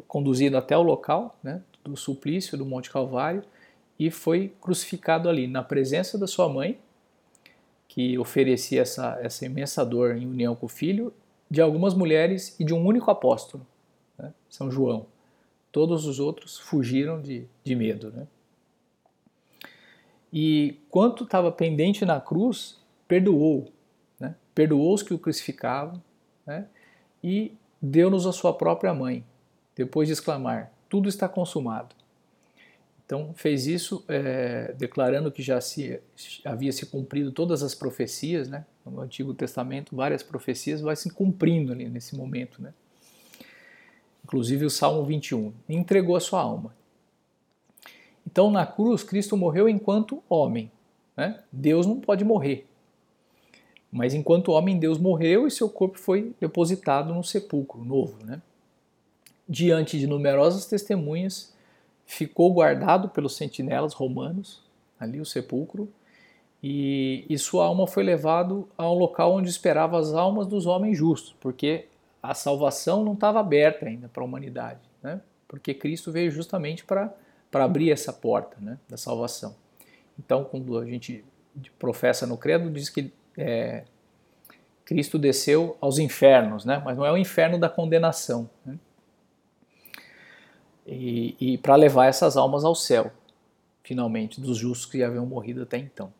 conduzido 0.08 0.56
até 0.56 0.76
o 0.76 0.82
local 0.82 1.38
né, 1.42 1.62
do 1.84 1.96
suplício 1.96 2.58
do 2.58 2.66
Monte 2.66 2.90
Calvário, 2.90 3.44
e 3.98 4.10
foi 4.10 4.52
crucificado 4.60 5.28
ali, 5.28 5.46
na 5.46 5.62
presença 5.62 6.18
da 6.18 6.26
sua 6.26 6.48
mãe, 6.48 6.78
que 7.90 8.16
oferecia 8.16 8.82
essa, 8.82 9.18
essa 9.20 9.44
imensa 9.44 9.84
dor 9.84 10.16
em 10.16 10.24
união 10.24 10.54
com 10.54 10.66
o 10.66 10.68
filho, 10.68 11.12
de 11.50 11.60
algumas 11.60 11.92
mulheres 11.92 12.54
e 12.60 12.62
de 12.62 12.72
um 12.72 12.86
único 12.86 13.10
apóstolo, 13.10 13.66
né, 14.16 14.32
São 14.48 14.70
João. 14.70 15.06
Todos 15.72 16.06
os 16.06 16.20
outros 16.20 16.56
fugiram 16.56 17.20
de, 17.20 17.48
de 17.64 17.74
medo. 17.74 18.12
Né? 18.12 18.28
E 20.32 20.78
quanto 20.88 21.24
estava 21.24 21.50
pendente 21.50 22.04
na 22.04 22.20
cruz, 22.20 22.78
perdoou. 23.08 23.72
Né? 24.20 24.36
Perdoou 24.54 24.94
os 24.94 25.02
que 25.02 25.12
o 25.12 25.18
crucificavam 25.18 26.00
né? 26.46 26.68
e 27.24 27.52
deu-nos 27.82 28.24
a 28.24 28.32
sua 28.32 28.54
própria 28.54 28.94
mãe, 28.94 29.24
depois 29.74 30.06
de 30.06 30.12
exclamar: 30.12 30.72
Tudo 30.88 31.08
está 31.08 31.28
consumado. 31.28 31.96
Então 33.10 33.34
fez 33.34 33.66
isso 33.66 34.04
é, 34.06 34.72
declarando 34.78 35.32
que 35.32 35.42
já 35.42 35.60
se, 35.60 36.00
havia 36.44 36.70
se 36.70 36.86
cumprido 36.86 37.32
todas 37.32 37.60
as 37.60 37.74
profecias, 37.74 38.48
né? 38.48 38.64
No 38.86 39.00
Antigo 39.00 39.34
Testamento, 39.34 39.96
várias 39.96 40.22
profecias 40.22 40.80
vai 40.80 40.94
se 40.94 41.10
cumprindo 41.10 41.72
ali 41.72 41.88
nesse 41.88 42.14
momento, 42.14 42.62
né? 42.62 42.72
Inclusive 44.22 44.64
o 44.64 44.70
Salmo 44.70 45.04
21. 45.04 45.52
E 45.68 45.74
entregou 45.74 46.14
a 46.14 46.20
sua 46.20 46.40
alma. 46.40 46.72
Então 48.24 48.48
na 48.48 48.64
cruz 48.64 49.02
Cristo 49.02 49.36
morreu 49.36 49.68
enquanto 49.68 50.22
homem. 50.28 50.70
Né? 51.16 51.42
Deus 51.50 51.86
não 51.86 51.98
pode 51.98 52.24
morrer. 52.24 52.64
Mas 53.90 54.14
enquanto 54.14 54.52
homem, 54.52 54.78
Deus 54.78 54.98
morreu 54.98 55.48
e 55.48 55.50
seu 55.50 55.68
corpo 55.68 55.98
foi 55.98 56.32
depositado 56.40 57.12
no 57.12 57.24
sepulcro 57.24 57.84
novo. 57.84 58.24
Né? 58.24 58.40
Diante 59.48 59.98
de 59.98 60.06
numerosas 60.06 60.66
testemunhas, 60.66 61.52
ficou 62.10 62.52
guardado 62.52 63.08
pelos 63.08 63.36
sentinelas 63.36 63.94
romanos, 63.94 64.60
ali 64.98 65.20
o 65.20 65.24
sepulcro, 65.24 65.88
e, 66.60 67.24
e 67.30 67.38
sua 67.38 67.66
alma 67.66 67.86
foi 67.86 68.02
levado 68.02 68.68
a 68.76 68.90
um 68.90 68.94
local 68.94 69.34
onde 69.34 69.48
esperava 69.48 69.96
as 69.96 70.12
almas 70.12 70.48
dos 70.48 70.66
homens 70.66 70.98
justos, 70.98 71.36
porque 71.40 71.86
a 72.20 72.34
salvação 72.34 73.04
não 73.04 73.14
estava 73.14 73.38
aberta 73.38 73.86
ainda 73.86 74.08
para 74.08 74.24
a 74.24 74.26
humanidade, 74.26 74.80
né? 75.00 75.20
porque 75.46 75.72
Cristo 75.72 76.10
veio 76.10 76.32
justamente 76.32 76.84
para 76.84 77.14
abrir 77.52 77.92
essa 77.92 78.12
porta 78.12 78.56
né, 78.60 78.76
da 78.88 78.96
salvação. 78.96 79.54
Então, 80.18 80.42
quando 80.42 80.78
a 80.78 80.84
gente 80.84 81.24
professa 81.78 82.26
no 82.26 82.36
credo, 82.36 82.68
diz 82.70 82.90
que 82.90 83.12
é, 83.38 83.84
Cristo 84.84 85.16
desceu 85.16 85.76
aos 85.80 86.00
infernos, 86.00 86.64
né? 86.64 86.82
mas 86.84 86.96
não 86.96 87.06
é 87.06 87.12
o 87.12 87.16
inferno 87.16 87.56
da 87.56 87.68
condenação. 87.68 88.50
Né? 88.66 88.76
E, 90.90 91.36
e 91.40 91.58
para 91.58 91.76
levar 91.76 92.06
essas 92.06 92.36
almas 92.36 92.64
ao 92.64 92.74
céu, 92.74 93.12
finalmente, 93.82 94.40
dos 94.40 94.58
justos 94.58 94.90
que 94.90 95.02
haviam 95.02 95.24
morrido 95.24 95.62
até 95.62 95.78
então. 95.78 96.12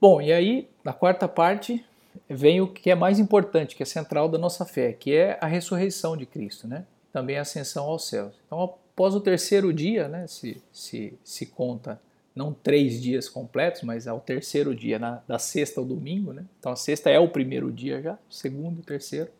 Bom, 0.00 0.20
e 0.20 0.32
aí, 0.32 0.68
na 0.84 0.92
quarta 0.92 1.26
parte, 1.26 1.84
vem 2.28 2.60
o 2.60 2.68
que 2.68 2.90
é 2.90 2.94
mais 2.94 3.18
importante, 3.18 3.74
que 3.74 3.82
é 3.82 3.86
central 3.86 4.28
da 4.28 4.36
nossa 4.36 4.64
fé, 4.64 4.92
que 4.92 5.14
é 5.14 5.38
a 5.40 5.46
ressurreição 5.46 6.16
de 6.16 6.26
Cristo, 6.26 6.68
né? 6.68 6.84
também 7.16 7.38
a 7.38 7.40
ascensão 7.40 7.86
aos 7.86 8.06
céus. 8.06 8.34
Então, 8.46 8.62
após 8.62 9.14
o 9.14 9.20
terceiro 9.22 9.72
dia, 9.72 10.06
né, 10.06 10.26
se, 10.26 10.62
se, 10.70 11.14
se 11.24 11.46
conta 11.46 11.98
não 12.34 12.52
três 12.52 13.00
dias 13.00 13.26
completos, 13.26 13.80
mas 13.80 14.06
ao 14.06 14.20
terceiro 14.20 14.74
dia, 14.74 14.98
na, 14.98 15.22
da 15.26 15.38
sexta 15.38 15.80
ao 15.80 15.86
domingo, 15.86 16.34
né? 16.34 16.44
Então 16.60 16.70
a 16.70 16.76
sexta 16.76 17.08
é 17.08 17.18
o 17.18 17.30
primeiro 17.30 17.72
dia 17.72 18.02
já, 18.02 18.18
segundo 18.28 18.80
e 18.80 18.82
terceiro. 18.82 19.30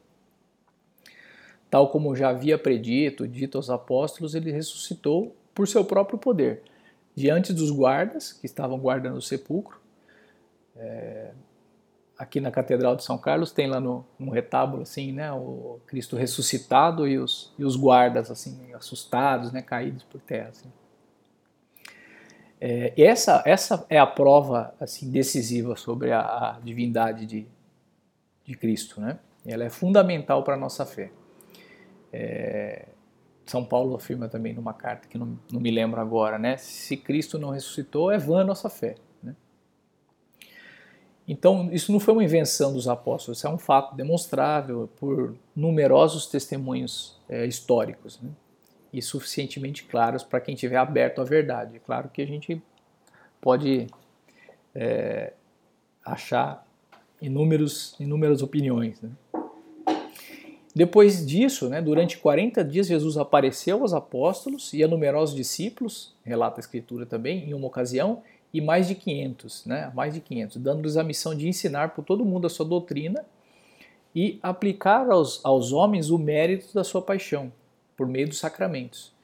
Tal 1.76 1.90
como 1.90 2.16
já 2.16 2.30
havia 2.30 2.56
predito, 2.56 3.28
dito 3.28 3.59
aos 3.59 3.68
apóstolos, 3.68 4.35
ele 4.35 4.50
ressuscitou 4.50 5.37
por 5.54 5.68
seu 5.68 5.85
próprio 5.85 6.18
poder, 6.18 6.62
diante 7.14 7.52
dos 7.52 7.71
guardas 7.71 8.33
que 8.33 8.47
estavam 8.47 8.78
guardando 8.78 9.18
o 9.18 9.21
sepulcro. 9.21 9.78
É, 10.75 11.33
aqui 12.16 12.40
na 12.40 12.50
Catedral 12.50 12.97
de 12.97 13.04
São 13.04 13.18
Carlos 13.18 13.52
tem 13.52 13.66
lá 13.66 13.78
no, 13.78 14.06
no, 14.18 14.30
retábulo 14.30 14.85
assim, 14.85 15.12
né, 15.12 15.30
o 15.30 15.78
Cristo 15.87 16.16
ressuscitado 16.16 17.06
e 17.06 17.18
os, 17.18 17.52
e 17.59 17.64
os 17.66 17.76
guardas 17.76 18.30
assim 18.30 18.73
assustados, 18.73 19.52
né, 19.52 19.61
caídos 19.61 20.02
por 20.02 20.23
terra. 20.23 20.49
Assim. 20.49 20.73
É, 22.59 22.95
essa, 22.97 23.42
essa 23.45 23.85
é 23.90 23.99
a 23.99 24.06
prova 24.06 24.75
assim, 24.80 25.11
decisiva 25.11 25.76
sobre 25.76 26.11
a, 26.11 26.23
a 26.23 26.59
divindade 26.64 27.26
de, 27.26 27.47
de 28.47 28.54
Cristo. 28.56 28.99
Né? 28.99 29.18
Ela 29.45 29.64
é 29.64 29.68
fundamental 29.68 30.42
para 30.42 30.54
a 30.54 30.59
nossa 30.59 30.87
fé. 30.87 31.12
É, 32.17 32.87
São 33.45 33.65
Paulo 33.65 33.95
afirma 33.95 34.29
também 34.29 34.55
numa 34.55 34.73
carta 34.73 35.09
que 35.09 35.19
não, 35.19 35.39
não 35.51 35.61
me 35.61 35.71
lembro 35.71 36.01
agora, 36.01 36.39
né? 36.39 36.57
Se 36.57 36.97
Cristo 36.97 37.39
não 37.39 37.51
ressuscitou, 37.51 38.11
é 38.11 38.19
vã 38.19 38.41
a 38.41 38.45
nossa 38.45 38.71
fé. 38.71 38.95
Né? 39.23 39.35
Então, 41.29 41.69
isso 41.73 41.93
não 41.93 42.01
foi 42.01 42.15
uma 42.15 42.25
invenção 42.25 42.73
dos 42.73 42.89
apóstolos, 42.89 43.39
isso 43.39 43.47
é 43.47 43.51
um 43.51 43.59
fato 43.59 43.95
demonstrável 43.95 44.89
por 44.97 45.37
numerosos 45.55 46.27
testemunhos 46.27 47.21
é, 47.29 47.45
históricos. 47.45 48.21
Né? 48.21 48.31
e 48.97 49.03
suficientemente 49.03 49.85
claros 49.85 50.25
para 50.25 50.41
quem 50.41 50.55
tiver 50.55 50.79
aberto 50.79 51.21
à 51.21 51.25
verdade. 51.25 51.77
É 51.77 51.79
claro 51.79 52.09
que 52.09 52.23
a 52.23 52.27
gente 52.27 52.63
pode 53.43 53.87
é, 54.75 55.35
achar 56.03 56.67
inúmeros, 57.21 57.95
inúmeras 58.01 58.41
opiniões. 58.41 58.99
Né? 59.03 59.11
Depois 60.76 61.25
disso, 61.25 61.71
né, 61.71 61.80
durante 61.80 62.18
40 62.18 62.62
dias, 62.62 62.87
Jesus 62.87 63.16
apareceu 63.16 63.80
aos 63.80 63.95
apóstolos 63.95 64.75
e 64.75 64.85
a 64.85 64.87
numerosos 64.87 65.35
discípulos, 65.35 66.14
relata 66.23 66.59
a 66.59 66.61
Escritura 66.61 67.06
também, 67.06 67.49
em 67.49 67.54
uma 67.54 67.66
ocasião, 67.66 68.23
e 68.52 68.61
mais 68.61 68.87
de 68.87 68.95
500, 68.95 69.64
né, 69.64 69.90
mais 69.95 70.12
de 70.12 70.21
500, 70.21 70.59
dando-lhes 70.59 70.99
a 70.99 71.02
missão 71.02 71.35
de 71.35 71.49
ensinar 71.49 71.95
por 71.95 72.04
todo 72.04 72.26
mundo 72.26 72.47
a 72.47 72.50
sua 72.50 72.66
doutrina 72.66 73.25
e 74.14 74.38
aplicar 74.42 75.09
aos, 75.09 75.42
aos 75.42 75.73
homens 75.73 76.11
o 76.11 76.18
mérito 76.18 76.75
da 76.75 76.85
sua 76.85 77.00
paixão, 77.00 77.50
por 77.97 78.06
meio 78.06 78.28
dos 78.28 78.38
sacramentos. 78.38 79.14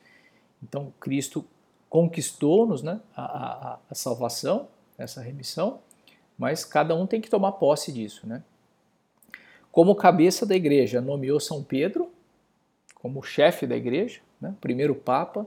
Então, 0.63 0.91
Cristo 0.99 1.45
conquistou-nos 1.91 2.83
né, 2.83 2.99
a, 3.15 3.23
a, 3.25 3.79
a, 3.91 3.95
salvação, 3.95 4.69
essa 4.97 5.21
remissão, 5.21 5.81
mas 6.39 6.65
cada 6.65 6.95
um 6.95 7.07
tem 7.07 7.21
que 7.21 7.29
tomar 7.29 7.53
posse 7.53 7.93
disso. 7.93 8.27
Né? 8.27 8.43
Como 9.73 9.95
cabeça 9.95 10.45
da 10.45 10.55
igreja, 10.55 11.01
nomeou 11.01 11.41
São 11.41 11.65
Pedro 11.65 12.11
como 12.95 13.23
chefe 13.23 13.67
da 13.67 13.75
igreja, 13.75 14.21
né, 14.41 14.55
primeiro 14.61 14.95
Papa, 14.95 15.45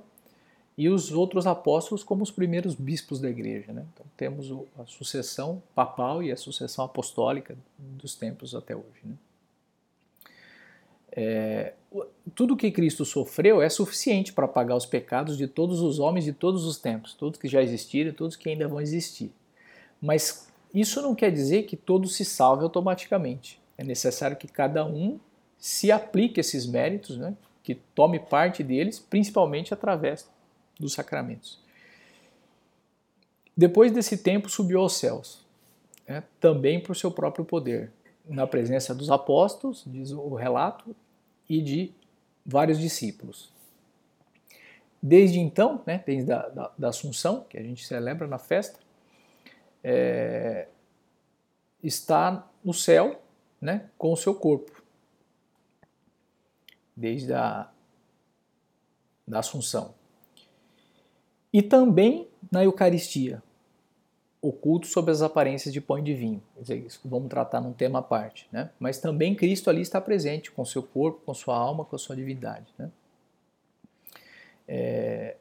e 0.77 0.89
os 0.89 1.11
outros 1.11 1.47
apóstolos 1.47 2.03
como 2.03 2.21
os 2.21 2.31
primeiros 2.31 2.75
bispos 2.75 3.21
da 3.21 3.29
igreja. 3.29 3.71
Né? 3.71 3.85
Então, 3.93 4.05
temos 4.17 4.51
a 4.77 4.85
sucessão 4.85 5.63
papal 5.73 6.21
e 6.21 6.31
a 6.33 6.37
sucessão 6.37 6.83
apostólica 6.83 7.55
dos 7.77 8.13
tempos 8.15 8.53
até 8.53 8.75
hoje. 8.75 8.99
Né? 9.05 9.15
É, 11.11 11.73
tudo 12.33 12.57
que 12.57 12.69
Cristo 12.71 13.05
sofreu 13.05 13.61
é 13.61 13.69
suficiente 13.69 14.33
para 14.33 14.49
pagar 14.49 14.75
os 14.75 14.85
pecados 14.85 15.37
de 15.37 15.47
todos 15.47 15.79
os 15.79 15.97
homens 15.97 16.25
de 16.25 16.33
todos 16.33 16.65
os 16.65 16.77
tempos, 16.77 17.13
todos 17.13 17.39
que 17.39 17.47
já 17.47 17.61
existiram 17.61 18.09
e 18.09 18.13
todos 18.13 18.35
que 18.35 18.49
ainda 18.49 18.67
vão 18.67 18.81
existir. 18.81 19.31
Mas 20.01 20.51
isso 20.73 21.01
não 21.01 21.15
quer 21.15 21.31
dizer 21.31 21.63
que 21.63 21.77
todos 21.77 22.17
se 22.17 22.25
salvem 22.25 22.63
automaticamente. 22.63 23.63
É 23.77 23.83
necessário 23.83 24.37
que 24.37 24.47
cada 24.47 24.85
um 24.85 25.19
se 25.57 25.91
aplique 25.91 26.39
esses 26.39 26.65
méritos, 26.65 27.17
né? 27.17 27.35
que 27.63 27.75
tome 27.75 28.19
parte 28.19 28.63
deles, 28.63 28.99
principalmente 28.99 29.73
através 29.73 30.29
dos 30.79 30.93
sacramentos. 30.93 31.59
Depois 33.57 33.91
desse 33.91 34.17
tempo, 34.17 34.49
subiu 34.49 34.79
aos 34.79 34.93
céus, 34.97 35.45
né? 36.07 36.23
também 36.39 36.79
por 36.79 36.95
seu 36.95 37.09
próprio 37.09 37.43
poder, 37.43 37.91
na 38.27 38.45
presença 38.45 38.93
dos 38.93 39.09
apóstolos, 39.09 39.83
diz 39.85 40.11
o 40.11 40.33
relato, 40.35 40.95
e 41.49 41.61
de 41.61 41.91
vários 42.45 42.79
discípulos. 42.79 43.53
Desde 45.01 45.39
então, 45.39 45.81
né, 45.85 46.03
desde 46.05 46.31
a 46.31 46.49
da, 46.49 46.71
da 46.77 46.89
Assunção, 46.89 47.45
que 47.47 47.57
a 47.57 47.61
gente 47.61 47.85
celebra 47.85 48.27
na 48.27 48.39
festa, 48.39 48.79
é, 49.83 50.67
está 51.83 52.47
no 52.63 52.73
céu 52.73 53.21
né, 53.61 53.89
com 53.97 54.11
o 54.11 54.17
seu 54.17 54.35
corpo. 54.35 54.83
Desde 56.95 57.33
a 57.33 57.69
da 59.27 59.39
Assunção. 59.39 59.95
E 61.51 61.61
também 61.61 62.27
na 62.51 62.63
Eucaristia, 62.63 63.41
oculto 64.41 64.85
sob 64.87 65.11
as 65.11 65.21
aparências 65.21 65.73
de 65.73 65.81
pão 65.81 65.97
e 65.97 66.01
de 66.01 66.13
vinho. 66.13 66.43
Isso 66.85 67.01
vamos 67.05 67.29
tratar 67.29 67.61
num 67.61 67.73
tema 67.73 67.99
à 67.99 68.01
parte. 68.01 68.47
Né? 68.51 68.69
Mas 68.79 68.99
também 68.99 69.33
Cristo 69.33 69.69
ali 69.69 69.81
está 69.81 69.99
presente 69.99 70.51
com 70.51 70.63
seu 70.63 70.83
corpo, 70.83 71.21
com 71.25 71.33
sua 71.33 71.57
alma, 71.57 71.83
com 71.83 71.95
a 71.95 71.99
sua 71.99 72.15
divindade. 72.15 72.67
Né? 72.77 72.91
É, 74.67 75.35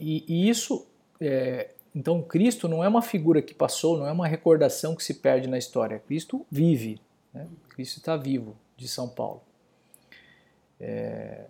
e, 0.00 0.24
e, 0.26 0.48
isso, 0.48 0.86
é, 1.20 1.70
então 1.94 2.22
Cristo 2.22 2.68
não 2.68 2.82
é 2.82 2.88
uma 2.88 3.02
figura 3.02 3.42
que 3.42 3.54
passou, 3.54 3.98
não 3.98 4.06
é 4.06 4.12
uma 4.12 4.26
recordação 4.26 4.94
que 4.94 5.04
se 5.04 5.14
perde 5.14 5.48
na 5.48 5.58
história. 5.58 5.98
Cristo 5.98 6.46
vive, 6.50 7.00
né? 7.32 7.48
Cristo 7.70 7.98
está 7.98 8.16
vivo, 8.16 8.56
de 8.76 8.88
São 8.88 9.08
Paulo. 9.08 9.42
É, 10.80 11.46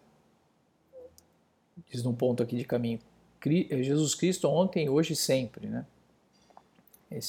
diz 1.91 2.03
num 2.03 2.15
ponto 2.15 2.43
aqui 2.43 2.57
de 2.57 2.65
caminho, 2.65 3.01
Jesus 3.45 4.15
Cristo 4.15 4.49
ontem, 4.49 4.89
hoje 4.89 5.15
e 5.15 5.17
sempre, 5.17 5.67
né? 5.67 5.85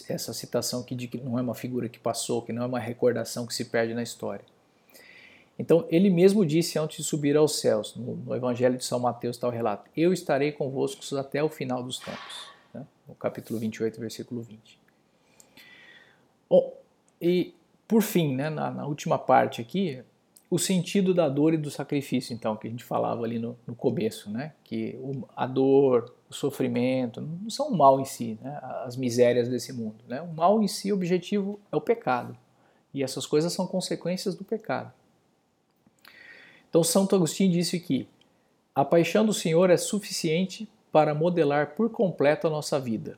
essa 0.08 0.34
citação 0.34 0.82
que 0.84 0.96
de 0.96 1.08
que 1.08 1.18
não 1.18 1.38
é 1.38 1.42
uma 1.42 1.56
figura 1.56 1.90
que 1.90 2.00
passou, 2.00 2.42
que 2.42 2.54
não 2.54 2.64
é 2.64 2.66
uma 2.66 2.80
recordação 2.80 3.46
que 3.46 3.54
se 3.54 3.66
perde 3.66 3.94
na 3.94 4.02
história. 4.02 4.46
Então, 5.58 5.86
ele 5.90 6.10
mesmo 6.10 6.46
disse 6.46 6.80
antes 6.80 6.98
de 6.98 7.04
subir 7.04 7.36
aos 7.36 7.60
céus, 7.60 7.96
no, 7.96 8.16
no 8.16 8.36
Evangelho 8.36 8.78
de 8.78 8.86
São 8.86 9.00
Mateus 9.00 9.36
está 9.36 9.48
o 9.48 9.52
relato, 9.52 9.90
eu 9.96 10.14
estarei 10.14 10.52
convosco 10.52 11.02
até 11.18 11.44
o 11.44 11.50
final 11.50 11.84
dos 11.84 12.00
tempos, 12.00 12.48
né? 12.74 12.86
no 13.08 13.14
capítulo 13.16 13.60
28, 13.60 14.00
versículo 14.00 14.42
20. 14.42 14.80
Bom, 16.50 16.74
e 17.22 17.54
por 17.88 18.02
fim, 18.02 18.36
né, 18.36 18.50
na, 18.50 18.72
na 18.72 18.86
última 18.86 19.18
parte 19.18 19.62
aqui, 19.62 20.04
o 20.50 20.60
sentido 20.60 21.16
da 21.16 21.28
dor 21.28 21.56
e 21.56 21.58
do 21.58 21.72
sacrifício, 21.72 22.32
então, 22.32 22.56
que 22.56 22.68
a 22.68 22.70
gente 22.70 22.84
falava 22.84 23.24
ali 23.24 23.40
no, 23.40 23.58
no 23.66 23.74
começo, 23.74 24.30
né? 24.30 24.54
Que 24.64 24.96
o, 25.02 25.28
a 25.36 25.48
dor, 25.48 26.14
o 26.30 26.34
sofrimento, 26.34 27.20
não 27.22 27.50
são 27.50 27.70
o 27.70 27.76
mal 27.76 28.00
em 28.00 28.06
si, 28.06 28.38
né? 28.40 28.60
as 28.86 28.96
misérias 28.96 29.50
desse 29.50 29.74
mundo. 29.74 29.96
Né? 30.08 30.22
O 30.22 30.28
mal 30.28 30.62
em 30.62 30.68
si, 30.68 30.92
o 30.92 30.96
objetivo 30.96 31.60
é 31.72 31.76
o 31.76 31.82
pecado. 31.82 32.38
E 32.94 33.02
essas 33.02 33.26
coisas 33.26 33.52
são 33.52 33.66
consequências 33.66 34.36
do 34.36 34.44
pecado. 34.44 34.94
Então, 36.70 36.84
Santo 36.84 37.16
Agostinho 37.16 37.52
disse 37.52 37.80
que 37.80 38.08
a 38.76 38.86
paixão 38.86 39.26
do 39.26 39.34
Senhor 39.34 39.72
é 39.72 39.78
suficiente 39.78 40.70
para 40.92 41.16
modelar 41.16 41.76
por 41.76 41.90
completo 41.90 42.46
a 42.46 42.50
nossa 42.52 42.80
vida. 42.80 43.18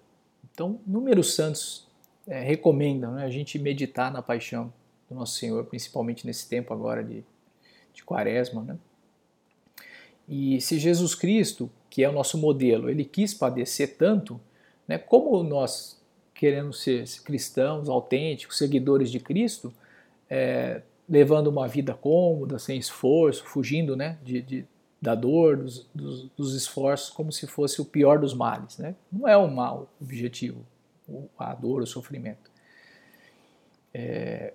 Então, 0.53 0.79
números 0.87 1.35
santos 1.35 1.84
é, 2.27 2.41
recomendam 2.41 3.13
né, 3.13 3.25
a 3.25 3.29
gente 3.29 3.57
meditar 3.59 4.11
na 4.11 4.21
paixão 4.21 4.73
do 5.09 5.15
nosso 5.15 5.37
Senhor, 5.37 5.63
principalmente 5.65 6.25
nesse 6.25 6.47
tempo 6.49 6.73
agora 6.73 7.03
de, 7.03 7.23
de 7.93 8.03
quaresma. 8.03 8.63
Né? 8.63 8.77
E 10.27 10.59
se 10.61 10.79
Jesus 10.79 11.13
Cristo, 11.13 11.69
que 11.89 12.03
é 12.03 12.09
o 12.09 12.13
nosso 12.13 12.37
modelo, 12.37 12.89
ele 12.89 13.05
quis 13.05 13.33
padecer 13.33 13.95
tanto, 13.97 14.39
né, 14.87 14.97
como 14.97 15.41
nós 15.43 16.01
queremos 16.33 16.81
ser 16.81 17.05
cristãos 17.23 17.87
autênticos, 17.87 18.57
seguidores 18.57 19.09
de 19.09 19.19
Cristo, 19.19 19.73
é, 20.29 20.81
levando 21.07 21.47
uma 21.47 21.67
vida 21.67 21.93
cômoda, 21.93 22.59
sem 22.59 22.77
esforço, 22.77 23.45
fugindo 23.45 23.95
né, 23.95 24.17
de, 24.23 24.41
de 24.41 24.65
da 25.01 25.13
dor, 25.13 25.57
dos, 25.57 25.87
dos, 25.93 26.29
dos, 26.35 26.55
esforços, 26.55 27.11
como 27.11 27.31
se 27.31 27.45
fosse 27.45 27.79
o 27.79 27.85
pior 27.85 28.17
dos 28.17 28.33
males. 28.33 28.77
Né? 28.79 28.95
Não 29.11 29.27
é 29.27 29.37
o 29.37 29.47
mal 29.47 29.87
objetivo, 30.01 30.65
a 31.37 31.53
dor, 31.53 31.81
o 31.81 31.87
sofrimento. 31.87 32.51
É, 33.93 34.53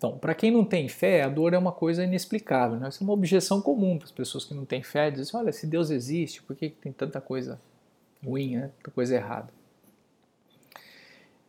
então, 0.00 0.16
para 0.16 0.34
quem 0.34 0.50
não 0.50 0.64
tem 0.64 0.88
fé, 0.88 1.22
a 1.22 1.28
dor 1.28 1.52
é 1.52 1.58
uma 1.58 1.72
coisa 1.72 2.02
inexplicável. 2.02 2.80
Né? 2.80 2.88
Isso 2.88 3.02
é 3.02 3.04
uma 3.04 3.12
objeção 3.12 3.60
comum 3.60 3.98
para 3.98 4.06
as 4.06 4.10
pessoas 4.10 4.46
que 4.46 4.54
não 4.54 4.64
têm 4.64 4.82
fé. 4.82 5.10
Dizem, 5.10 5.38
olha, 5.38 5.52
se 5.52 5.66
Deus 5.66 5.90
existe, 5.90 6.42
por 6.42 6.56
que 6.56 6.70
tem 6.70 6.90
tanta 6.90 7.20
coisa 7.20 7.60
ruim, 8.24 8.56
né? 8.56 8.70
tanta 8.78 8.90
coisa 8.90 9.14
errada? 9.14 9.52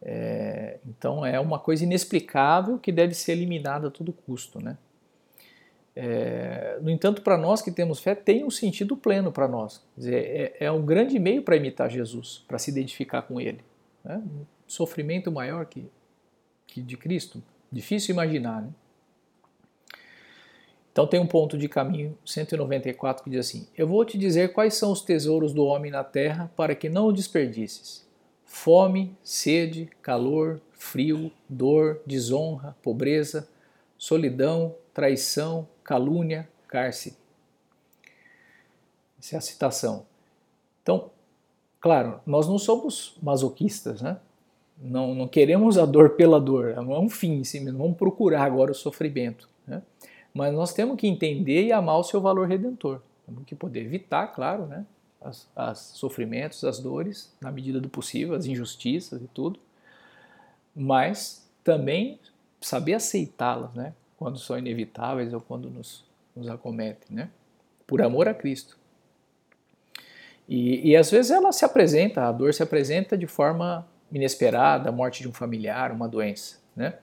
É, 0.01 0.79
então, 0.85 1.25
é 1.25 1.39
uma 1.39 1.59
coisa 1.59 1.85
inexplicável 1.85 2.77
que 2.77 2.91
deve 2.91 3.13
ser 3.13 3.31
eliminada 3.31 3.87
a 3.87 3.91
todo 3.91 4.11
custo. 4.11 4.61
Né? 4.61 4.77
É, 5.95 6.77
no 6.81 6.89
entanto, 6.89 7.21
para 7.21 7.37
nós 7.37 7.61
que 7.61 7.71
temos 7.71 8.01
fé, 8.01 8.15
tem 8.15 8.43
um 8.43 8.51
sentido 8.51 8.97
pleno 8.97 9.31
para 9.31 9.47
nós. 9.47 9.81
Dizer, 9.95 10.15
é, 10.15 10.65
é, 10.65 10.71
um 10.71 10.85
grande 10.85 11.17
meio 11.19 11.41
para 11.41 11.55
imitar 11.55 11.89
Jesus, 11.89 12.43
para 12.49 12.57
se 12.57 12.69
identificar 12.69 13.21
com 13.21 13.39
Ele. 13.39 13.61
Né? 14.03 14.17
Um 14.17 14.45
sofrimento 14.67 15.31
maior 15.31 15.65
que, 15.65 15.89
que 16.67 16.81
de 16.81 16.97
Cristo 16.97 17.41
Difícil 17.71 18.11
imaginar, 18.11 18.61
né? 18.61 18.69
Então 20.91 21.07
tem 21.07 21.21
um 21.21 21.27
ponto 21.27 21.57
de 21.57 21.69
caminho 21.69 22.17
194 22.25 23.23
que 23.23 23.29
diz 23.29 23.47
assim: 23.47 23.65
Eu 23.77 23.87
vou 23.87 24.03
te 24.03 24.17
dizer 24.17 24.51
quais 24.51 24.73
são 24.73 24.91
os 24.91 25.01
tesouros 25.01 25.53
do 25.53 25.63
homem 25.63 25.89
na 25.89 26.03
terra 26.03 26.51
para 26.53 26.75
que 26.75 26.89
não 26.89 27.07
o 27.07 27.13
desperdices. 27.13 28.05
Fome, 28.43 29.15
sede, 29.23 29.89
calor, 30.01 30.59
frio, 30.73 31.31
dor, 31.47 32.01
desonra, 32.05 32.75
pobreza, 32.83 33.47
solidão, 33.97 34.75
traição, 34.93 35.65
calúnia, 35.81 36.49
cárcere. 36.67 37.15
Essa 39.17 39.35
é 39.35 39.37
a 39.37 39.41
citação. 39.41 40.05
Então, 40.83 41.09
claro, 41.81 42.21
nós 42.25 42.47
não 42.47 42.59
somos 42.59 43.17
masoquistas, 43.21 44.01
né? 44.01 44.17
Não, 44.77 45.13
não 45.13 45.27
queremos 45.27 45.77
a 45.77 45.85
dor 45.85 46.11
pela 46.11 46.39
dor, 46.39 46.75
não 46.77 46.93
é 46.93 46.99
um 46.99 47.09
fim 47.09 47.33
em 47.33 47.43
si 47.43 47.59
mesmo, 47.59 47.79
vamos 47.79 47.97
procurar 47.97 48.43
agora 48.43 48.71
o 48.71 48.75
sofrimento. 48.75 49.47
Né? 49.67 49.81
Mas 50.33 50.53
nós 50.53 50.73
temos 50.73 50.95
que 50.97 51.07
entender 51.07 51.65
e 51.65 51.71
amar 51.71 51.99
o 51.99 52.03
seu 52.03 52.19
valor 52.19 52.47
redentor. 52.47 52.99
Temos 53.25 53.43
que 53.45 53.53
poder 53.53 53.81
evitar, 53.81 54.27
claro, 54.27 54.65
né, 54.65 54.85
as, 55.21 55.47
as 55.55 55.77
sofrimentos, 55.79 56.63
as 56.63 56.79
dores, 56.79 57.31
na 57.39 57.51
medida 57.51 57.79
do 57.79 57.89
possível, 57.89 58.33
as 58.33 58.45
injustiças 58.45 59.21
e 59.21 59.27
tudo, 59.27 59.59
mas 60.75 61.47
também 61.63 62.19
saber 62.59 62.95
aceitá-las, 62.95 63.71
né, 63.73 63.93
quando 64.17 64.39
são 64.39 64.57
inevitáveis 64.57 65.31
ou 65.31 65.41
quando 65.41 65.69
nos, 65.69 66.03
nos 66.35 66.47
acometem, 66.49 67.15
né, 67.15 67.29
por 67.85 68.01
amor 68.01 68.27
a 68.27 68.33
Cristo. 68.33 68.80
E, 70.51 70.89
e 70.89 70.97
às 70.97 71.09
vezes 71.09 71.31
ela 71.31 71.53
se 71.53 71.63
apresenta, 71.63 72.23
a 72.23 72.31
dor 72.33 72.53
se 72.53 72.61
apresenta 72.61 73.17
de 73.17 73.25
forma 73.25 73.87
inesperada, 74.11 74.89
a 74.89 74.91
morte 74.91 75.21
de 75.21 75.29
um 75.29 75.31
familiar, 75.31 75.93
uma 75.93 76.09
doença. 76.09 76.57
Né? 76.75 76.95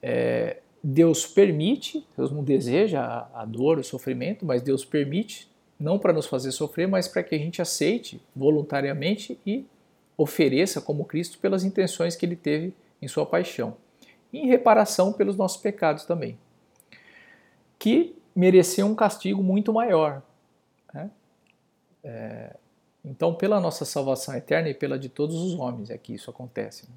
É, 0.00 0.58
Deus 0.80 1.26
permite, 1.26 2.06
Deus 2.16 2.30
não 2.30 2.44
deseja 2.44 3.02
a, 3.02 3.42
a 3.42 3.44
dor, 3.44 3.80
o 3.80 3.82
sofrimento, 3.82 4.46
mas 4.46 4.62
Deus 4.62 4.84
permite, 4.84 5.50
não 5.80 5.98
para 5.98 6.12
nos 6.12 6.26
fazer 6.26 6.52
sofrer, 6.52 6.86
mas 6.86 7.08
para 7.08 7.24
que 7.24 7.34
a 7.34 7.38
gente 7.38 7.60
aceite 7.60 8.22
voluntariamente 8.36 9.36
e 9.44 9.66
ofereça 10.16 10.80
como 10.80 11.04
Cristo 11.04 11.40
pelas 11.40 11.64
intenções 11.64 12.14
que 12.14 12.24
ele 12.24 12.36
teve 12.36 12.72
em 13.02 13.08
sua 13.08 13.26
paixão. 13.26 13.78
Em 14.32 14.46
reparação 14.46 15.12
pelos 15.12 15.36
nossos 15.36 15.60
pecados 15.60 16.04
também. 16.04 16.38
Que 17.80 18.14
mereciam 18.32 18.92
um 18.92 18.94
castigo 18.94 19.42
muito 19.42 19.72
maior. 19.72 20.22
É, 22.02 22.56
então, 23.04 23.34
pela 23.34 23.60
nossa 23.60 23.84
salvação 23.84 24.34
eterna 24.34 24.68
e 24.68 24.74
pela 24.74 24.98
de 24.98 25.08
todos 25.08 25.36
os 25.36 25.54
homens 25.54 25.90
é 25.90 25.96
que 25.96 26.14
isso 26.14 26.30
acontece. 26.30 26.88
Né? 26.88 26.94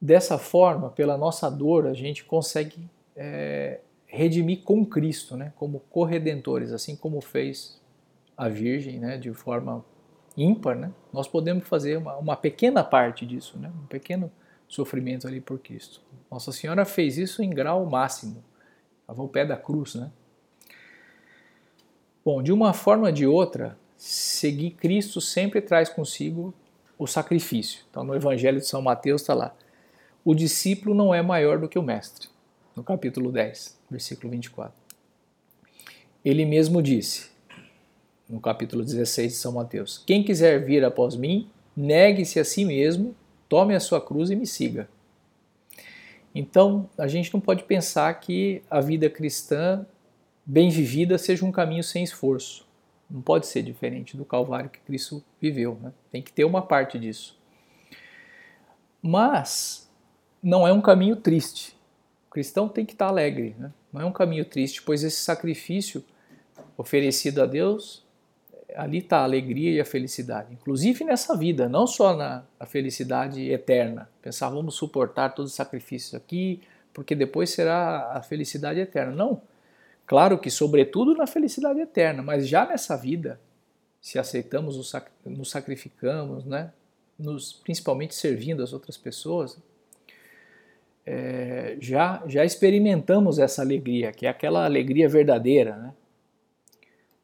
Dessa 0.00 0.38
forma, 0.38 0.90
pela 0.90 1.16
nossa 1.16 1.50
dor, 1.50 1.86
a 1.86 1.94
gente 1.94 2.24
consegue 2.24 2.88
é, 3.16 3.80
redimir 4.06 4.62
com 4.62 4.84
Cristo, 4.84 5.36
né? 5.36 5.52
como 5.56 5.80
corredentores, 5.90 6.72
assim 6.72 6.96
como 6.96 7.20
fez 7.20 7.80
a 8.36 8.48
Virgem, 8.48 8.98
né? 8.98 9.16
de 9.16 9.32
forma 9.32 9.84
ímpar. 10.36 10.76
Né? 10.76 10.92
Nós 11.12 11.28
podemos 11.28 11.66
fazer 11.66 11.98
uma, 11.98 12.16
uma 12.16 12.36
pequena 12.36 12.84
parte 12.84 13.24
disso, 13.24 13.58
né? 13.58 13.72
um 13.82 13.86
pequeno 13.86 14.30
sofrimento 14.68 15.26
ali 15.26 15.40
por 15.40 15.58
Cristo. 15.58 16.00
Nossa 16.30 16.52
Senhora 16.52 16.84
fez 16.84 17.18
isso 17.18 17.42
em 17.42 17.50
grau 17.50 17.84
máximo, 17.86 18.44
ao 19.06 19.28
pé 19.28 19.44
da 19.44 19.56
cruz, 19.56 19.96
né? 19.96 20.12
Bom, 22.24 22.42
de 22.42 22.52
uma 22.52 22.72
forma 22.72 23.06
ou 23.06 23.12
de 23.12 23.26
outra, 23.26 23.78
seguir 23.96 24.72
Cristo 24.72 25.20
sempre 25.20 25.60
traz 25.60 25.88
consigo 25.88 26.52
o 26.98 27.06
sacrifício. 27.06 27.82
Então, 27.90 28.04
no 28.04 28.14
Evangelho 28.14 28.58
de 28.58 28.66
São 28.66 28.82
Mateus 28.82 29.22
está 29.22 29.32
lá: 29.32 29.54
o 30.24 30.34
discípulo 30.34 30.94
não 30.94 31.14
é 31.14 31.22
maior 31.22 31.58
do 31.58 31.68
que 31.68 31.78
o 31.78 31.82
mestre, 31.82 32.28
no 32.76 32.84
capítulo 32.84 33.32
10, 33.32 33.78
versículo 33.90 34.30
24. 34.30 34.72
Ele 36.22 36.44
mesmo 36.44 36.82
disse, 36.82 37.30
no 38.28 38.38
capítulo 38.38 38.84
16 38.84 39.32
de 39.32 39.38
São 39.38 39.52
Mateus: 39.52 40.02
Quem 40.06 40.22
quiser 40.22 40.62
vir 40.62 40.84
após 40.84 41.16
mim, 41.16 41.48
negue-se 41.74 42.38
a 42.38 42.44
si 42.44 42.66
mesmo, 42.66 43.14
tome 43.48 43.74
a 43.74 43.80
sua 43.80 44.00
cruz 44.00 44.30
e 44.30 44.36
me 44.36 44.46
siga. 44.46 44.88
Então, 46.34 46.88
a 46.96 47.08
gente 47.08 47.32
não 47.32 47.40
pode 47.40 47.64
pensar 47.64 48.12
que 48.20 48.62
a 48.70 48.80
vida 48.80 49.10
cristã 49.10 49.84
bem 50.50 50.68
vivida 50.68 51.16
seja 51.16 51.46
um 51.46 51.52
caminho 51.52 51.84
sem 51.84 52.02
esforço. 52.02 52.66
Não 53.08 53.22
pode 53.22 53.46
ser 53.46 53.62
diferente 53.62 54.16
do 54.16 54.24
Calvário 54.24 54.68
que 54.68 54.80
Cristo 54.80 55.22
viveu. 55.40 55.78
Né? 55.80 55.92
Tem 56.10 56.20
que 56.20 56.32
ter 56.32 56.44
uma 56.44 56.60
parte 56.60 56.98
disso. 56.98 57.38
Mas 59.00 59.88
não 60.42 60.66
é 60.66 60.72
um 60.72 60.80
caminho 60.80 61.14
triste. 61.14 61.76
O 62.26 62.30
cristão 62.30 62.68
tem 62.68 62.84
que 62.84 62.92
estar 62.92 63.06
alegre. 63.06 63.54
Né? 63.58 63.72
Não 63.92 64.00
é 64.00 64.04
um 64.04 64.12
caminho 64.12 64.44
triste, 64.44 64.82
pois 64.82 65.04
esse 65.04 65.18
sacrifício 65.18 66.04
oferecido 66.76 67.42
a 67.42 67.46
Deus, 67.46 68.04
ali 68.74 68.98
está 68.98 69.18
a 69.18 69.24
alegria 69.24 69.70
e 69.70 69.80
a 69.80 69.84
felicidade. 69.84 70.52
Inclusive 70.52 71.04
nessa 71.04 71.36
vida, 71.36 71.68
não 71.68 71.86
só 71.86 72.16
na, 72.16 72.42
na 72.58 72.66
felicidade 72.66 73.50
eterna. 73.50 74.08
Pensar, 74.20 74.48
vamos 74.50 74.74
suportar 74.74 75.32
todos 75.32 75.52
os 75.52 75.56
sacrifícios 75.56 76.14
aqui, 76.14 76.60
porque 76.92 77.14
depois 77.14 77.50
será 77.50 78.12
a 78.14 78.22
felicidade 78.22 78.80
eterna. 78.80 79.12
Não. 79.12 79.42
Claro 80.10 80.40
que, 80.40 80.50
sobretudo, 80.50 81.14
na 81.14 81.24
felicidade 81.24 81.78
eterna, 81.78 82.20
mas 82.20 82.48
já 82.48 82.66
nessa 82.66 82.96
vida, 82.96 83.40
se 84.00 84.18
aceitamos, 84.18 84.76
nos 85.24 85.48
sacrificamos, 85.48 86.44
né? 86.44 86.72
nos, 87.16 87.52
principalmente 87.52 88.16
servindo 88.16 88.60
as 88.60 88.72
outras 88.72 88.96
pessoas, 88.96 89.56
é, 91.06 91.76
já, 91.78 92.24
já 92.26 92.44
experimentamos 92.44 93.38
essa 93.38 93.62
alegria, 93.62 94.10
que 94.10 94.26
é 94.26 94.28
aquela 94.28 94.64
alegria 94.64 95.08
verdadeira. 95.08 95.76
Né? 95.76 95.94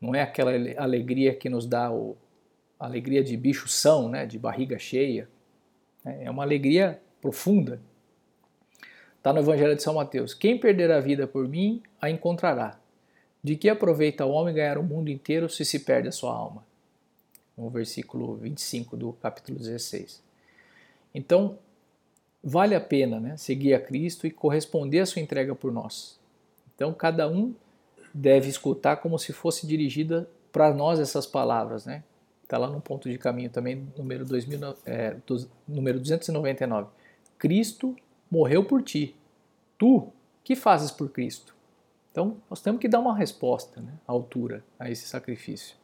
Não 0.00 0.14
é 0.14 0.22
aquela 0.22 0.52
alegria 0.76 1.34
que 1.34 1.48
nos 1.48 1.66
dá 1.66 1.90
o, 1.90 2.16
alegria 2.78 3.24
de 3.24 3.36
bicho 3.36 3.66
são, 3.66 4.08
né? 4.08 4.26
de 4.26 4.38
barriga 4.38 4.78
cheia. 4.78 5.28
Né? 6.04 6.22
É 6.22 6.30
uma 6.30 6.44
alegria 6.44 7.02
profunda, 7.20 7.80
Está 9.26 9.32
no 9.32 9.40
Evangelho 9.40 9.74
de 9.74 9.82
São 9.82 9.94
Mateus. 9.94 10.32
Quem 10.34 10.56
perder 10.56 10.88
a 10.92 11.00
vida 11.00 11.26
por 11.26 11.48
mim, 11.48 11.82
a 12.00 12.08
encontrará. 12.08 12.78
De 13.42 13.56
que 13.56 13.68
aproveita 13.68 14.24
o 14.24 14.30
homem 14.30 14.54
ganhar 14.54 14.78
o 14.78 14.84
mundo 14.84 15.10
inteiro 15.10 15.48
se 15.48 15.64
se 15.64 15.80
perde 15.80 16.06
a 16.06 16.12
sua 16.12 16.32
alma? 16.32 16.64
No 17.58 17.68
versículo 17.68 18.36
25 18.36 18.96
do 18.96 19.12
capítulo 19.14 19.58
16. 19.58 20.22
Então, 21.12 21.58
vale 22.40 22.76
a 22.76 22.80
pena 22.80 23.18
né, 23.18 23.36
seguir 23.36 23.74
a 23.74 23.80
Cristo 23.80 24.28
e 24.28 24.30
corresponder 24.30 25.00
à 25.00 25.06
sua 25.06 25.20
entrega 25.20 25.56
por 25.56 25.72
nós. 25.72 26.20
Então, 26.76 26.94
cada 26.94 27.28
um 27.28 27.52
deve 28.14 28.48
escutar 28.48 28.98
como 28.98 29.18
se 29.18 29.32
fosse 29.32 29.66
dirigida 29.66 30.30
para 30.52 30.72
nós 30.72 31.00
essas 31.00 31.26
palavras. 31.26 31.84
Né? 31.84 32.04
Está 32.44 32.58
lá 32.58 32.68
no 32.68 32.80
ponto 32.80 33.10
de 33.10 33.18
caminho 33.18 33.50
também, 33.50 33.88
número, 33.98 34.24
2000, 34.24 34.76
é, 34.86 35.16
número 35.66 35.98
299. 35.98 36.86
Cristo 37.36 37.96
morreu 38.36 38.62
por 38.62 38.82
ti. 38.82 39.16
Tu, 39.78 40.12
que 40.44 40.54
fazes 40.54 40.90
por 40.90 41.08
Cristo? 41.08 41.54
Então, 42.12 42.36
nós 42.50 42.60
temos 42.60 42.80
que 42.80 42.88
dar 42.88 43.00
uma 43.00 43.16
resposta 43.16 43.80
né, 43.80 43.92
à 44.06 44.12
altura 44.12 44.62
a 44.78 44.90
esse 44.90 45.06
sacrifício. 45.06 45.76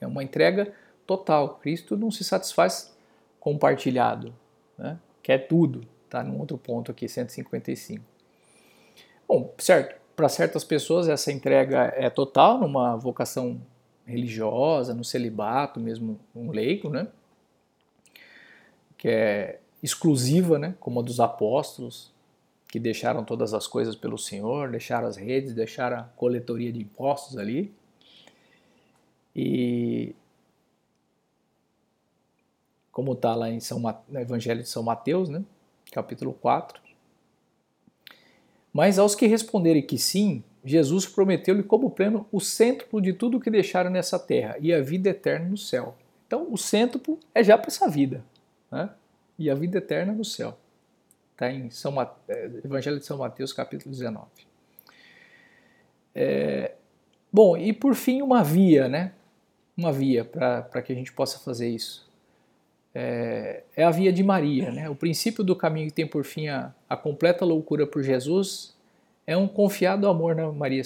É 0.00 0.06
uma 0.06 0.22
entrega 0.22 0.72
total. 1.06 1.56
Cristo 1.56 1.96
não 1.96 2.10
se 2.10 2.22
satisfaz 2.22 2.96
compartilhado, 3.40 4.34
né? 4.78 4.98
quer 5.22 5.48
tudo. 5.48 5.86
Está 6.04 6.22
num 6.22 6.38
outro 6.38 6.56
ponto 6.56 6.92
aqui, 6.92 7.08
155. 7.08 8.04
Bom, 9.26 9.52
certo. 9.58 10.00
Para 10.14 10.28
certas 10.28 10.62
pessoas 10.62 11.08
essa 11.08 11.32
entrega 11.32 11.92
é 11.96 12.08
total, 12.08 12.60
numa 12.60 12.96
vocação 12.96 13.60
religiosa, 14.06 14.94
no 14.94 15.02
celibato, 15.02 15.80
mesmo 15.80 16.20
um 16.34 16.52
leigo, 16.52 16.88
né? 16.88 17.08
Que 18.96 19.08
é 19.08 19.60
exclusiva, 19.84 20.58
né? 20.58 20.74
Como 20.80 20.98
a 20.98 21.02
dos 21.02 21.20
apóstolos, 21.20 22.10
que 22.66 22.80
deixaram 22.80 23.22
todas 23.22 23.52
as 23.52 23.66
coisas 23.66 23.94
pelo 23.94 24.16
Senhor, 24.16 24.70
deixaram 24.70 25.06
as 25.06 25.16
redes, 25.16 25.52
deixaram 25.52 25.98
a 25.98 26.02
coletoria 26.16 26.72
de 26.72 26.80
impostos 26.80 27.36
ali. 27.36 27.70
E 29.36 30.14
como 32.90 33.12
está 33.12 33.34
lá 33.34 33.50
em 33.50 33.60
São, 33.60 33.78
no 34.08 34.18
Evangelho 34.18 34.62
de 34.62 34.68
São 34.70 34.82
Mateus, 34.82 35.28
né? 35.28 35.44
capítulo 35.92 36.32
4. 36.32 36.80
Mas 38.72 38.98
aos 38.98 39.14
que 39.14 39.26
responderem 39.26 39.82
que 39.82 39.98
sim, 39.98 40.42
Jesus 40.64 41.04
prometeu-lhe 41.04 41.62
como 41.62 41.90
prêmio 41.90 42.26
o 42.32 42.40
cêntuplo 42.40 43.02
de 43.02 43.12
tudo 43.12 43.38
que 43.38 43.50
deixaram 43.50 43.90
nessa 43.90 44.18
terra 44.18 44.56
e 44.58 44.72
a 44.72 44.80
vida 44.80 45.10
eterna 45.10 45.50
no 45.50 45.58
céu. 45.58 45.94
Então, 46.26 46.50
o 46.50 46.56
cêntuplo 46.56 47.20
é 47.34 47.44
já 47.44 47.58
para 47.58 47.68
essa 47.68 47.86
vida, 47.86 48.24
né? 48.72 48.88
E 49.38 49.50
a 49.50 49.54
vida 49.54 49.78
eterna 49.78 50.12
no 50.12 50.24
céu. 50.24 50.58
Está 51.32 51.50
em 51.50 51.70
São 51.70 51.92
Mate... 51.92 52.14
É, 52.28 52.46
Evangelho 52.64 52.98
de 52.98 53.04
São 53.04 53.18
Mateus, 53.18 53.52
capítulo 53.52 53.90
19. 53.90 54.26
É... 56.14 56.74
Bom, 57.32 57.56
e 57.56 57.72
por 57.72 57.94
fim, 57.94 58.22
uma 58.22 58.44
via, 58.44 58.88
né? 58.88 59.12
Uma 59.76 59.92
via 59.92 60.24
para 60.24 60.82
que 60.82 60.92
a 60.92 60.94
gente 60.96 61.12
possa 61.12 61.38
fazer 61.38 61.68
isso. 61.68 62.08
É, 62.94 63.64
é, 63.74 63.82
a 63.82 63.90
via 63.90 64.12
de 64.12 64.22
Maria, 64.22 64.70
né? 64.70 64.88
O 64.88 64.94
princípio 64.94 65.42
do 65.42 65.56
caminho 65.56 65.88
que 65.88 65.94
tem 65.94 66.06
por 66.06 66.24
fim 66.24 66.46
a, 66.46 66.72
a 66.88 66.96
completa 66.96 67.44
loucura 67.44 67.84
por 67.84 68.04
Jesus 68.04 68.72
é 69.26 69.36
um 69.36 69.48
confiado 69.48 70.06
amor 70.06 70.36
na 70.36 70.52
Maria, 70.52 70.82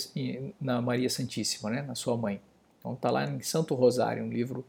na 0.59 0.81
Maria 0.81 1.11
Santíssima, 1.11 1.69
né? 1.69 1.83
na 1.83 1.95
sua 1.95 2.17
mãe. 2.17 2.41
Então 2.79 2.95
está 2.95 3.11
lá 3.11 3.25
em 3.25 3.43
Santo 3.43 3.75
Rosário, 3.75 4.25
um 4.25 4.31
livro 4.31 4.65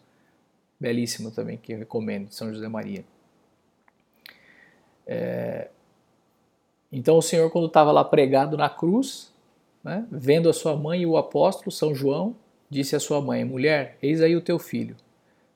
belíssimo 0.79 1.31
também 1.31 1.57
que 1.57 1.73
recomendo, 1.73 2.27
de 2.27 2.35
São 2.35 2.51
José 2.51 2.67
Maria. 2.67 3.05
É... 5.11 5.69
Então 6.91 7.17
o 7.17 7.21
Senhor, 7.21 7.49
quando 7.49 7.65
estava 7.65 7.91
lá 7.91 8.03
pregado 8.03 8.55
na 8.55 8.69
cruz, 8.69 9.33
né, 9.83 10.05
vendo 10.11 10.47
a 10.47 10.53
sua 10.53 10.75
mãe 10.75 11.01
e 11.01 11.05
o 11.07 11.17
apóstolo 11.17 11.71
São 11.71 11.95
João, 11.95 12.35
disse 12.69 12.95
à 12.95 12.99
sua 12.99 13.19
mãe: 13.19 13.43
Mulher, 13.43 13.97
eis 14.03 14.21
aí 14.21 14.35
o 14.35 14.41
teu 14.41 14.59
filho. 14.59 14.95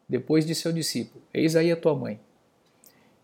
Depois 0.09 0.43
disse 0.43 0.67
ao 0.67 0.73
discípulo: 0.73 1.23
Eis 1.31 1.55
aí 1.55 1.71
a 1.71 1.77
tua 1.77 1.93
mãe. 1.93 2.19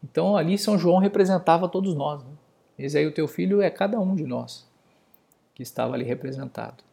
Então 0.03 0.37
ali 0.37 0.55
São 0.55 0.77
João 0.77 0.99
representava 0.99 1.67
todos 1.67 1.95
nós. 1.95 2.23
Né? 2.23 2.31
Eis 2.77 2.95
aí 2.95 3.07
o 3.07 3.11
teu 3.11 3.27
filho 3.27 3.59
é 3.59 3.69
cada 3.71 3.99
um 3.99 4.15
de 4.15 4.23
nós 4.23 4.69
que 5.55 5.63
estava 5.63 5.95
ali 5.95 6.05
representado. 6.05 6.83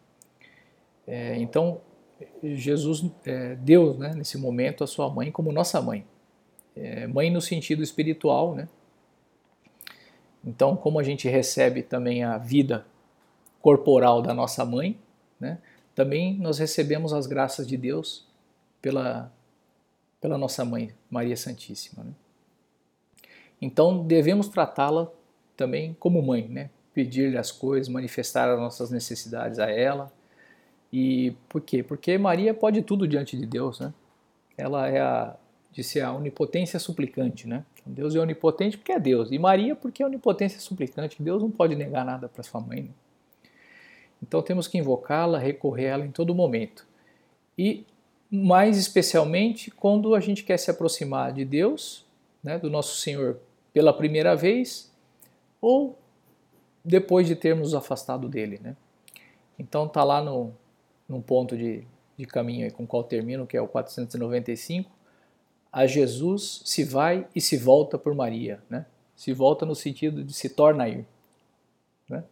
É, 1.06 1.36
então, 1.36 1.80
Jesus 2.42 3.04
é, 3.24 3.54
deu 3.54 3.94
né, 3.94 4.12
nesse 4.16 4.36
momento 4.36 4.82
a 4.82 4.86
sua 4.86 5.08
mãe 5.08 5.30
como 5.30 5.52
nossa 5.52 5.80
mãe. 5.80 6.04
É, 6.74 7.06
mãe 7.06 7.30
no 7.30 7.40
sentido 7.40 7.82
espiritual, 7.82 8.54
né? 8.54 8.68
Então, 10.46 10.76
como 10.76 11.00
a 11.00 11.02
gente 11.02 11.28
recebe 11.28 11.82
também 11.82 12.22
a 12.22 12.38
vida 12.38 12.86
corporal 13.60 14.22
da 14.22 14.32
nossa 14.32 14.64
mãe, 14.64 14.96
né, 15.40 15.58
também 15.94 16.38
nós 16.38 16.58
recebemos 16.58 17.12
as 17.12 17.26
graças 17.26 17.66
de 17.66 17.76
Deus 17.76 18.24
pela, 18.80 19.32
pela 20.20 20.38
nossa 20.38 20.64
mãe, 20.64 20.94
Maria 21.10 21.36
Santíssima. 21.36 22.04
Né? 22.04 22.12
Então, 23.60 24.06
devemos 24.06 24.48
tratá-la 24.48 25.10
também 25.56 25.96
como 25.98 26.22
mãe, 26.22 26.46
né? 26.46 26.70
pedir-lhe 26.96 27.36
as 27.36 27.50
coisas, 27.50 27.88
manifestar 27.88 28.48
as 28.48 28.58
nossas 28.58 28.90
necessidades 28.90 29.58
a 29.58 29.70
ela. 29.70 30.10
E 30.92 31.34
por 31.48 31.60
quê? 31.60 31.82
Porque 31.82 32.16
Maria 32.16 32.54
pode 32.54 32.80
tudo 32.80 33.06
diante 33.06 33.36
de 33.36 33.44
Deus, 33.44 33.80
né? 33.80 33.92
Ela 34.56 34.88
é 34.88 35.00
a, 35.00 35.36
disse 35.76 36.00
a 36.00 36.10
onipotência 36.10 36.78
suplicante, 36.78 37.46
né? 37.46 37.62
Deus 37.84 38.16
é 38.16 38.18
onipotente 38.18 38.78
porque 38.78 38.92
é 38.92 38.98
Deus, 38.98 39.30
e 39.30 39.38
Maria 39.38 39.76
porque 39.76 40.02
é 40.02 40.06
onipotência 40.06 40.58
suplicante. 40.58 41.22
Deus 41.22 41.42
não 41.42 41.50
pode 41.50 41.76
negar 41.76 42.02
nada 42.02 42.30
para 42.30 42.42
sua 42.42 42.62
mãe. 42.62 42.84
Né? 42.84 42.90
Então 44.22 44.40
temos 44.40 44.66
que 44.66 44.78
invocá-la, 44.78 45.38
recorrer 45.38 45.88
a 45.88 45.90
ela 45.90 46.06
em 46.06 46.10
todo 46.10 46.34
momento. 46.34 46.86
E 47.58 47.84
mais 48.30 48.78
especialmente 48.78 49.70
quando 49.70 50.14
a 50.14 50.20
gente 50.20 50.44
quer 50.44 50.56
se 50.56 50.70
aproximar 50.70 51.30
de 51.34 51.44
Deus, 51.44 52.06
né, 52.42 52.58
do 52.58 52.70
nosso 52.70 52.96
Senhor, 52.96 53.38
pela 53.74 53.92
primeira 53.92 54.34
vez, 54.34 54.90
ou 55.60 55.98
depois 56.82 57.26
de 57.26 57.36
termos 57.36 57.74
afastado 57.74 58.30
dele. 58.30 58.58
Né? 58.62 58.74
Então 59.58 59.84
está 59.84 60.02
lá 60.02 60.22
no, 60.22 60.54
num 61.06 61.20
ponto 61.20 61.54
de, 61.54 61.84
de 62.16 62.24
caminho 62.24 62.72
com 62.72 62.84
o 62.84 62.86
qual 62.86 63.04
termino, 63.04 63.46
que 63.46 63.58
é 63.58 63.60
o 63.60 63.68
495, 63.68 64.95
a 65.72 65.86
Jesus 65.86 66.62
se 66.64 66.84
vai 66.84 67.26
e 67.34 67.40
se 67.40 67.56
volta 67.56 67.98
por 67.98 68.14
Maria. 68.14 68.62
Né? 68.68 68.86
Se 69.14 69.32
volta 69.32 69.66
no 69.66 69.74
sentido 69.74 70.24
de 70.24 70.32
se 70.32 70.48
torna 70.48 70.88
ir. 70.88 71.06
Né? 72.08 72.24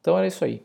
Então 0.00 0.16
era 0.16 0.26
isso 0.26 0.44
aí. 0.44 0.62